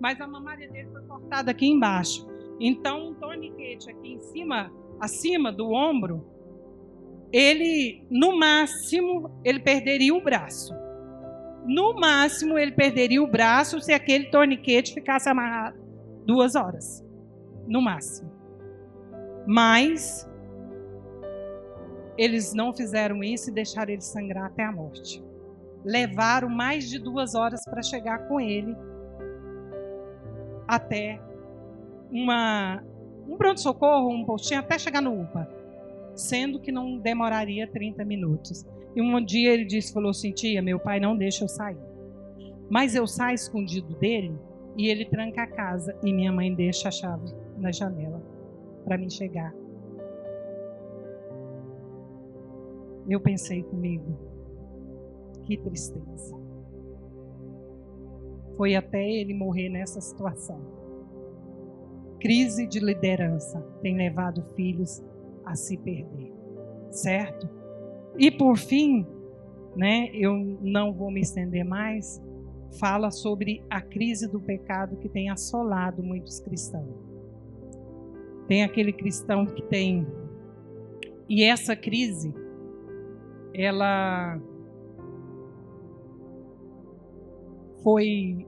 Mas 0.00 0.20
a 0.20 0.26
mamária 0.26 0.68
dele 0.68 0.88
foi 0.90 1.02
cortada 1.02 1.50
aqui 1.52 1.66
embaixo. 1.66 2.26
Então, 2.60 3.10
um 3.10 3.14
toniquete 3.14 3.90
aqui 3.90 4.12
em 4.12 4.20
cima, 4.20 4.72
acima 5.00 5.52
do 5.52 5.70
ombro, 5.72 6.24
ele, 7.32 8.04
no 8.10 8.36
máximo, 8.38 9.30
ele 9.44 9.58
perderia 9.60 10.14
o 10.14 10.22
braço. 10.22 10.72
No 11.64 11.94
máximo, 11.94 12.58
ele 12.58 12.72
perderia 12.72 13.22
o 13.22 13.26
braço 13.26 13.80
se 13.80 13.92
aquele 13.92 14.26
torniquete 14.26 14.92
ficasse 14.92 15.28
amarrado 15.28 15.78
duas 16.26 16.54
horas. 16.54 17.04
No 17.66 17.80
máximo. 17.80 18.30
Mas 19.46 20.28
eles 22.16 22.52
não 22.54 22.74
fizeram 22.74 23.24
isso 23.24 23.50
e 23.50 23.52
deixaram 23.52 23.92
ele 23.92 24.02
sangrar 24.02 24.46
até 24.46 24.64
a 24.64 24.72
morte. 24.72 25.24
Levaram 25.84 26.48
mais 26.48 26.88
de 26.88 26.98
duas 26.98 27.34
horas 27.34 27.64
para 27.64 27.82
chegar 27.82 28.28
com 28.28 28.40
ele 28.40 28.76
até 30.66 31.20
uma, 32.10 32.82
um 33.28 33.36
pronto-socorro, 33.36 34.10
um 34.10 34.24
postinho, 34.24 34.60
até 34.60 34.78
chegar 34.78 35.02
no 35.02 35.20
UPA 35.20 35.64
sendo 36.16 36.60
que 36.60 36.72
não 36.72 36.98
demoraria 36.98 37.66
30 37.66 38.04
minutos. 38.04 38.64
E 38.94 39.02
um 39.02 39.24
dia 39.24 39.52
ele 39.52 39.64
disse, 39.64 39.92
falou 39.92 40.10
assim, 40.10 40.32
tia, 40.32 40.62
meu 40.62 40.78
pai 40.78 41.00
não 41.00 41.16
deixa 41.16 41.44
eu 41.44 41.48
sair. 41.48 41.78
Mas 42.70 42.94
eu 42.94 43.06
saio 43.06 43.34
escondido 43.34 43.94
dele 43.96 44.38
e 44.76 44.88
ele 44.88 45.04
tranca 45.04 45.42
a 45.42 45.46
casa 45.46 45.96
e 46.02 46.12
minha 46.12 46.32
mãe 46.32 46.54
deixa 46.54 46.88
a 46.88 46.92
chave 46.92 47.32
na 47.58 47.72
janela 47.72 48.22
para 48.84 48.98
mim 48.98 49.10
chegar. 49.10 49.52
Eu 53.08 53.20
pensei 53.20 53.62
comigo, 53.62 54.16
que 55.42 55.58
tristeza. 55.58 56.34
Foi 58.56 58.74
até 58.74 59.06
ele 59.06 59.34
morrer 59.34 59.68
nessa 59.68 60.00
situação. 60.00 60.60
Crise 62.20 62.66
de 62.66 62.80
liderança 62.80 63.60
tem 63.82 63.96
levado 63.96 64.42
filhos 64.54 65.04
a 65.44 65.54
se 65.54 65.76
perder, 65.76 66.32
certo? 66.90 67.48
E 68.18 68.30
por 68.30 68.56
fim, 68.56 69.06
né, 69.76 70.08
eu 70.12 70.34
não 70.60 70.92
vou 70.92 71.10
me 71.10 71.20
estender 71.20 71.64
mais, 71.64 72.22
fala 72.78 73.10
sobre 73.10 73.62
a 73.68 73.80
crise 73.80 74.30
do 74.30 74.40
pecado 74.40 74.96
que 74.96 75.08
tem 75.08 75.30
assolado 75.30 76.02
muitos 76.02 76.40
cristãos. 76.40 76.94
Tem 78.46 78.62
aquele 78.62 78.92
cristão 78.92 79.46
que 79.46 79.62
tem 79.62 80.06
e 81.28 81.42
essa 81.42 81.74
crise 81.74 82.34
ela 83.54 84.38
foi 87.82 88.46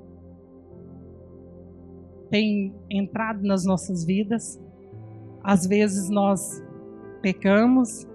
tem 2.30 2.74
entrado 2.90 3.42
nas 3.46 3.64
nossas 3.64 4.04
vidas. 4.04 4.60
Às 5.42 5.64
vezes 5.66 6.10
nós 6.10 6.62
pecamos, 7.22 8.06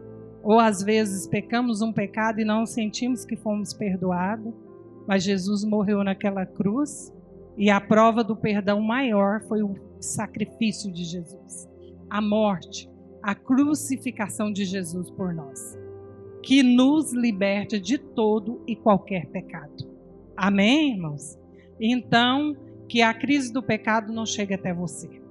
ou 0.44 0.60
às 0.60 0.82
vezes 0.82 1.28
pecamos 1.28 1.82
um 1.82 1.94
pecado 1.94 2.40
e 2.40 2.46
não 2.46 2.66
sentimos 2.66 3.26
que 3.26 3.36
fomos 3.36 3.74
perdoados, 3.74 4.54
mas 5.08 5.24
Jesus 5.24 5.64
morreu 5.64 6.04
naquela 6.04 6.46
cruz 6.46 7.14
e 7.58 7.70
a 7.70 7.80
prova 7.80 8.24
do 8.24 8.36
perdão 8.36 8.82
maior 8.82 9.42
foi 9.42 9.62
o 9.62 9.76
sacrifício 10.00 10.92
de 10.92 11.04
Jesus, 11.04 11.70
a 12.10 12.22
morte, 12.22 12.90
a 13.22 13.36
crucificação 13.36 14.52
de 14.52 14.66
Jesus 14.66 15.12
por 15.12 15.34
nós, 15.34 15.78
que 16.42 16.64
nos 16.64 17.14
liberta 17.14 17.80
de 17.80 17.98
todo 17.98 18.64
e 18.66 18.76
qualquer 18.76 19.28
pecado. 19.28 19.92
Amém, 20.36 20.94
irmãos? 20.94 21.38
Então, 21.80 22.56
que 22.88 23.02
a 23.02 23.14
crise 23.14 23.54
do 23.54 23.62
pecado 23.62 24.12
não 24.12 24.26
chegue 24.26 24.54
até 24.54 24.74
você, 24.74 25.22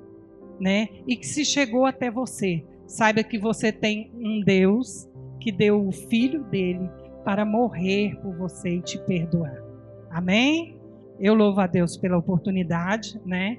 né? 0.60 0.88
E 1.06 1.16
que 1.16 1.26
se 1.26 1.44
chegou 1.44 1.84
até 1.84 2.10
você, 2.10 2.64
Saiba 2.90 3.22
que 3.22 3.38
você 3.38 3.70
tem 3.70 4.10
um 4.16 4.40
Deus 4.40 5.08
que 5.38 5.52
deu 5.52 5.86
o 5.86 5.92
filho 5.92 6.42
dele 6.42 6.90
para 7.24 7.44
morrer 7.44 8.16
por 8.16 8.36
você 8.36 8.70
e 8.70 8.82
te 8.82 8.98
perdoar. 8.98 9.62
Amém? 10.10 10.76
Eu 11.20 11.34
louvo 11.34 11.60
a 11.60 11.68
Deus 11.68 11.96
pela 11.96 12.18
oportunidade, 12.18 13.20
né? 13.24 13.58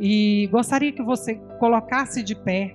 E 0.00 0.48
gostaria 0.50 0.90
que 0.90 1.02
você 1.02 1.34
colocasse 1.60 2.22
de 2.22 2.34
pé, 2.34 2.74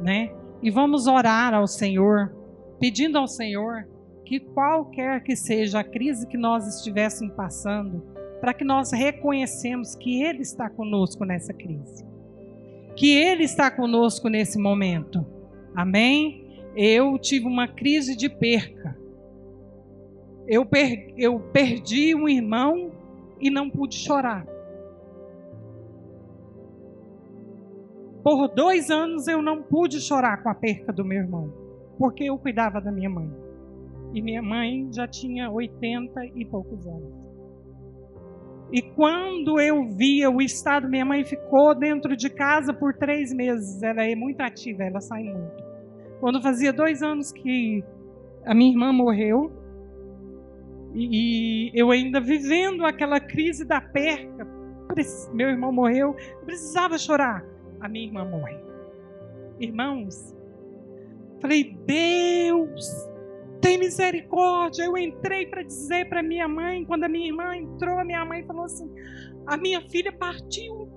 né? 0.00 0.32
E 0.60 0.72
vamos 0.72 1.06
orar 1.06 1.54
ao 1.54 1.68
Senhor, 1.68 2.34
pedindo 2.80 3.16
ao 3.16 3.28
Senhor 3.28 3.86
que 4.24 4.40
qualquer 4.40 5.22
que 5.22 5.36
seja 5.36 5.78
a 5.78 5.84
crise 5.84 6.26
que 6.26 6.36
nós 6.36 6.66
estivéssemos 6.66 7.32
passando, 7.36 8.02
para 8.40 8.52
que 8.52 8.64
nós 8.64 8.90
reconhecemos 8.90 9.94
que 9.94 10.20
Ele 10.20 10.42
está 10.42 10.68
conosco 10.68 11.24
nessa 11.24 11.52
crise 11.54 12.07
que 12.98 13.16
Ele 13.16 13.44
está 13.44 13.70
conosco 13.70 14.28
nesse 14.28 14.58
momento. 14.58 15.24
Amém? 15.72 16.64
Eu 16.74 17.16
tive 17.16 17.46
uma 17.46 17.68
crise 17.68 18.16
de 18.16 18.28
perca. 18.28 18.98
Eu, 20.48 20.66
per 20.66 21.14
eu 21.16 21.38
perdi 21.38 22.12
um 22.16 22.28
irmão 22.28 22.90
e 23.40 23.50
não 23.50 23.70
pude 23.70 23.94
chorar. 23.94 24.44
Por 28.24 28.48
dois 28.48 28.90
anos 28.90 29.28
eu 29.28 29.40
não 29.40 29.62
pude 29.62 30.00
chorar 30.00 30.42
com 30.42 30.48
a 30.48 30.54
perca 30.54 30.92
do 30.92 31.04
meu 31.04 31.18
irmão, 31.18 31.52
porque 31.96 32.24
eu 32.24 32.36
cuidava 32.36 32.80
da 32.80 32.90
minha 32.90 33.08
mãe. 33.08 33.30
E 34.12 34.20
minha 34.20 34.42
mãe 34.42 34.88
já 34.90 35.06
tinha 35.06 35.48
80 35.48 36.26
e 36.34 36.44
poucos 36.44 36.84
anos. 36.84 37.27
E 38.70 38.82
quando 38.82 39.58
eu 39.58 39.88
via 39.88 40.30
o 40.30 40.42
estado, 40.42 40.88
minha 40.88 41.04
mãe 41.04 41.24
ficou 41.24 41.74
dentro 41.74 42.14
de 42.16 42.28
casa 42.28 42.72
por 42.72 42.94
três 42.94 43.32
meses. 43.32 43.82
Ela 43.82 44.04
é 44.04 44.14
muito 44.14 44.40
ativa, 44.40 44.84
ela 44.84 45.00
sai 45.00 45.22
muito. 45.22 45.64
Quando 46.20 46.42
fazia 46.42 46.72
dois 46.72 47.02
anos 47.02 47.32
que 47.32 47.82
a 48.44 48.54
minha 48.54 48.70
irmã 48.70 48.92
morreu, 48.92 49.50
e 50.94 51.70
eu 51.74 51.90
ainda 51.90 52.20
vivendo 52.20 52.84
aquela 52.84 53.20
crise 53.20 53.64
da 53.64 53.80
perca, 53.80 54.46
meu 55.32 55.48
irmão 55.48 55.72
morreu, 55.72 56.16
eu 56.40 56.44
precisava 56.44 56.98
chorar. 56.98 57.44
A 57.80 57.88
minha 57.88 58.06
irmã 58.06 58.24
morre. 58.24 58.58
Irmãos, 59.60 60.34
falei, 61.40 61.76
Deus, 61.86 63.08
tem 63.60 63.78
misericórdia. 63.78 64.84
Eu 64.84 64.96
entrei 64.96 65.46
para 65.46 65.62
dizer 65.62 66.08
para 66.08 66.22
minha 66.22 66.48
mãe, 66.48 66.84
quando 66.84 67.04
a 67.04 67.08
minha 67.08 67.26
irmã 67.26 67.56
entrou, 67.56 67.98
a 67.98 68.04
minha 68.04 68.24
mãe 68.24 68.42
falou 68.44 68.64
assim: 68.64 68.90
a 69.46 69.56
minha 69.56 69.80
filha 69.82 70.12
partiu. 70.12 70.88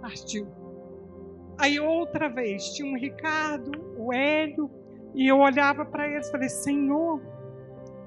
Partiu. 0.00 0.46
Aí 1.58 1.80
outra 1.80 2.28
vez, 2.28 2.74
tinha 2.74 2.90
um 2.90 2.98
Ricardo, 2.98 3.70
o 3.96 4.12
Hélio, 4.12 4.70
e 5.14 5.26
eu 5.26 5.38
olhava 5.38 5.84
para 5.84 6.08
eles 6.08 6.28
e 6.28 6.30
falei: 6.30 6.48
Senhor, 6.48 7.20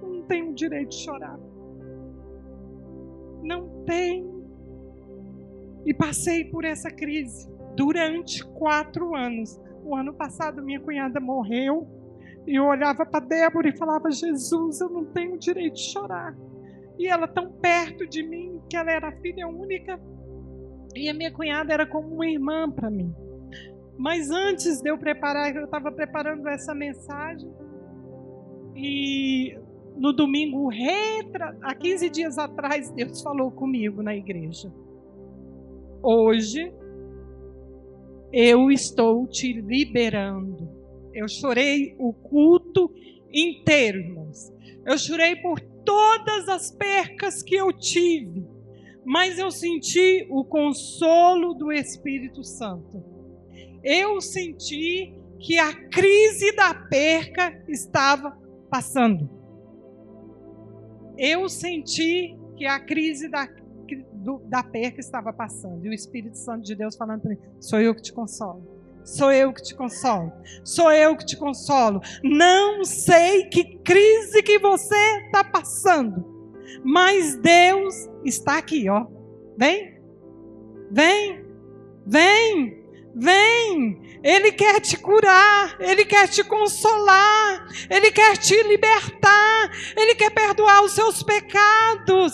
não 0.02 0.22
tenho 0.24 0.54
direito 0.54 0.90
de 0.90 1.04
chorar. 1.04 1.40
Não 3.44 3.84
tenho. 3.86 4.40
E 5.86 5.94
passei 5.94 6.44
por 6.46 6.66
essa 6.66 6.92
crise 6.92 7.50
durante 7.76 8.46
quatro 8.46 9.16
anos. 9.16 9.60
O 9.84 9.96
ano 9.96 10.14
passado, 10.14 10.62
minha 10.62 10.80
cunhada 10.80 11.20
morreu 11.20 11.99
e 12.50 12.56
eu 12.56 12.66
olhava 12.66 13.06
para 13.06 13.24
Débora 13.24 13.70
e 13.70 13.78
falava: 13.78 14.10
Jesus, 14.10 14.82
eu 14.82 14.90
não 14.90 15.06
tenho 15.06 15.38
direito 15.38 15.76
de 15.76 15.92
chorar. 15.92 16.36
E 16.98 17.06
ela 17.06 17.28
tão 17.28 17.52
perto 17.52 18.08
de 18.08 18.24
mim, 18.24 18.60
que 18.68 18.76
ela 18.76 18.92
era 18.92 19.12
filha 19.22 19.48
única. 19.48 20.02
E 20.96 21.08
a 21.08 21.14
minha 21.14 21.32
cunhada 21.32 21.72
era 21.72 21.86
como 21.86 22.16
uma 22.16 22.28
irmã 22.28 22.70
para 22.72 22.90
mim. 22.90 23.14
Mas 23.96 24.32
antes 24.32 24.82
de 24.82 24.90
eu 24.90 24.98
preparar, 24.98 25.56
eu 25.56 25.66
estava 25.66 25.92
preparando 25.92 26.50
essa 26.50 26.74
mensagem. 26.74 27.54
E 28.76 29.56
no 29.96 30.12
domingo, 30.12 30.70
retra, 30.70 31.56
há 31.62 31.76
15 31.76 32.10
dias 32.10 32.40
atrás, 32.40 32.90
Deus 32.94 33.22
falou 33.22 33.52
comigo 33.52 34.02
na 34.02 34.16
igreja. 34.16 34.74
Hoje, 36.02 36.74
eu 38.34 38.72
estou 38.72 39.28
te 39.28 39.54
liberando 39.54 40.79
eu 41.20 41.28
chorei 41.28 41.96
o 42.00 42.14
culto 42.14 42.94
inteiro, 43.32 44.00
irmãos. 44.00 44.52
Eu 44.86 44.98
chorei 44.98 45.36
por 45.36 45.60
todas 45.60 46.48
as 46.48 46.72
percas 46.72 47.44
que 47.44 47.56
eu 47.56 47.74
tive, 47.74 48.48
mas 49.06 49.38
eu 49.38 49.52
senti 49.52 50.26
o 50.30 50.46
consolo 50.46 51.54
do 51.54 51.72
Espírito 51.72 52.44
Santo. 52.44 53.04
Eu 53.84 54.22
senti 54.22 55.14
que 55.40 55.58
a 55.58 55.74
crise 55.90 56.56
da 56.56 56.74
perca 56.74 57.64
estava 57.68 58.38
passando. 58.70 59.30
Eu 61.18 61.50
senti 61.50 62.38
que 62.56 62.66
a 62.66 62.80
crise 62.80 63.30
da, 63.30 63.48
do, 64.14 64.40
da 64.46 64.64
perca 64.64 65.00
estava 65.02 65.34
passando. 65.34 65.86
E 65.86 65.90
o 65.90 65.94
Espírito 65.94 66.38
Santo 66.38 66.64
de 66.64 66.76
Deus 66.76 66.96
falando 66.96 67.22
para 67.22 67.32
mim: 67.32 67.38
sou 67.60 67.80
eu 67.80 67.94
que 67.94 68.02
te 68.02 68.14
consolo. 68.14 68.79
Sou 69.10 69.32
eu 69.32 69.52
que 69.52 69.64
te 69.64 69.76
consolo. 69.76 70.32
Sou 70.64 70.92
eu 70.92 71.18
que 71.18 71.26
te 71.26 71.36
consolo. 71.36 72.00
Não 72.24 72.84
sei 72.84 73.46
que 73.46 73.80
crise 73.80 74.44
que 74.44 74.60
você 74.60 74.96
está 75.26 75.44
passando. 75.44 76.24
Mas 76.84 77.36
Deus 77.38 78.08
está 78.24 78.58
aqui, 78.58 78.88
ó. 78.88 79.08
Vem. 79.58 80.00
Vem. 80.92 81.44
Vem. 82.06 82.79
Vem, 83.16 84.20
Ele 84.24 84.52
quer 84.52 84.80
te 84.80 84.96
curar, 84.96 85.76
Ele 85.80 86.06
quer 86.06 86.28
te 86.28 86.44
consolar, 86.44 87.68
Ele 87.90 88.12
quer 88.12 88.38
te 88.38 88.62
libertar, 88.64 89.72
Ele 89.98 90.14
quer 90.16 90.30
perdoar 90.30 90.84
os 90.84 90.92
seus 90.92 91.24
pecados. 91.24 92.34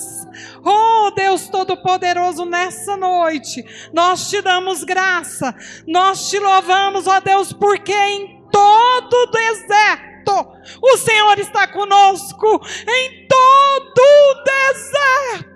Oh 0.63 1.11
Deus 1.11 1.47
Todo-Poderoso, 1.47 2.45
nessa 2.45 2.97
noite, 2.97 3.63
nós 3.93 4.29
te 4.29 4.41
damos 4.41 4.83
graça, 4.83 5.55
nós 5.87 6.29
te 6.29 6.39
louvamos, 6.39 7.07
ó 7.07 7.19
Deus, 7.19 7.53
porque 7.53 7.93
em 7.93 8.43
todo 8.51 9.31
deserto, 9.31 10.47
o 10.81 10.97
Senhor 10.97 11.39
está 11.39 11.67
conosco, 11.67 12.61
em 12.87 13.27
todo 13.27 14.01
o 14.01 14.43
deserto 14.43 15.55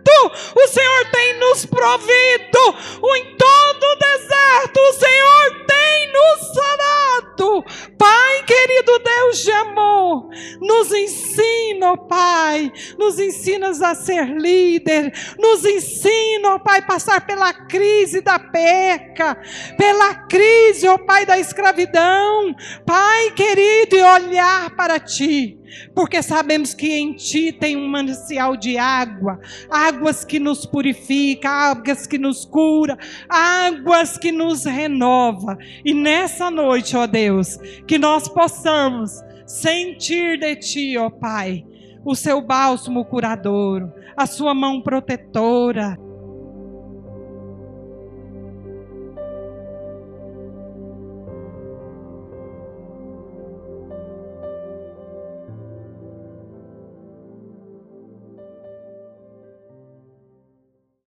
o 0.55 0.67
Senhor 0.67 1.11
tem 1.11 1.39
nos 1.39 1.65
provido, 1.65 2.75
em 3.15 3.35
todo 3.37 3.68
o 3.85 3.95
deserto, 3.95 4.79
o 4.79 4.93
Senhor 4.93 5.65
tem 5.65 6.13
nos 6.13 6.53
sanado. 6.53 7.65
Pai 7.97 8.43
querido 8.43 8.99
Deus 8.99 9.39
de 9.39 9.51
amor, 9.51 10.29
nos 10.61 10.91
ensina, 10.91 11.97
Pai, 11.97 12.71
nos 12.97 13.19
ensinas 13.19 13.81
a 13.81 13.93
ser 13.93 14.25
líder, 14.27 15.11
nos 15.37 15.65
ensina, 15.65 16.59
Pai, 16.59 16.81
passar 16.81 17.25
pela 17.25 17.53
crise 17.53 18.21
da 18.21 18.39
perca, 18.39 19.37
pela 19.77 20.15
crise, 20.27 20.87
ó 20.87 20.97
Pai, 20.97 21.25
da 21.25 21.37
escravidão, 21.37 22.55
Pai 22.85 23.31
querido, 23.31 23.95
e 23.95 24.01
olhar 24.01 24.75
para 24.75 24.99
Ti 24.99 25.58
porque 25.93 26.21
sabemos 26.21 26.73
que 26.73 26.93
em 26.93 27.13
Ti 27.13 27.51
tem 27.51 27.75
um 27.75 27.87
manancial 27.87 28.55
de 28.55 28.77
água, 28.77 29.39
águas 29.69 30.23
que 30.23 30.39
nos 30.39 30.65
purifica, 30.65 31.49
águas 31.49 32.05
que 32.07 32.17
nos 32.17 32.45
cura, 32.45 32.97
águas 33.27 34.17
que 34.17 34.31
nos 34.31 34.65
renova. 34.65 35.57
E 35.83 35.93
nessa 35.93 36.49
noite, 36.49 36.95
ó 36.95 37.05
Deus, 37.05 37.57
que 37.87 37.97
nós 37.97 38.27
possamos 38.27 39.11
sentir 39.45 40.39
de 40.39 40.55
Ti, 40.55 40.97
ó 40.97 41.09
Pai, 41.09 41.65
o 42.05 42.15
Seu 42.15 42.41
bálsamo 42.41 43.05
curador, 43.05 43.91
a 44.15 44.25
Sua 44.25 44.53
mão 44.53 44.81
protetora 44.81 45.97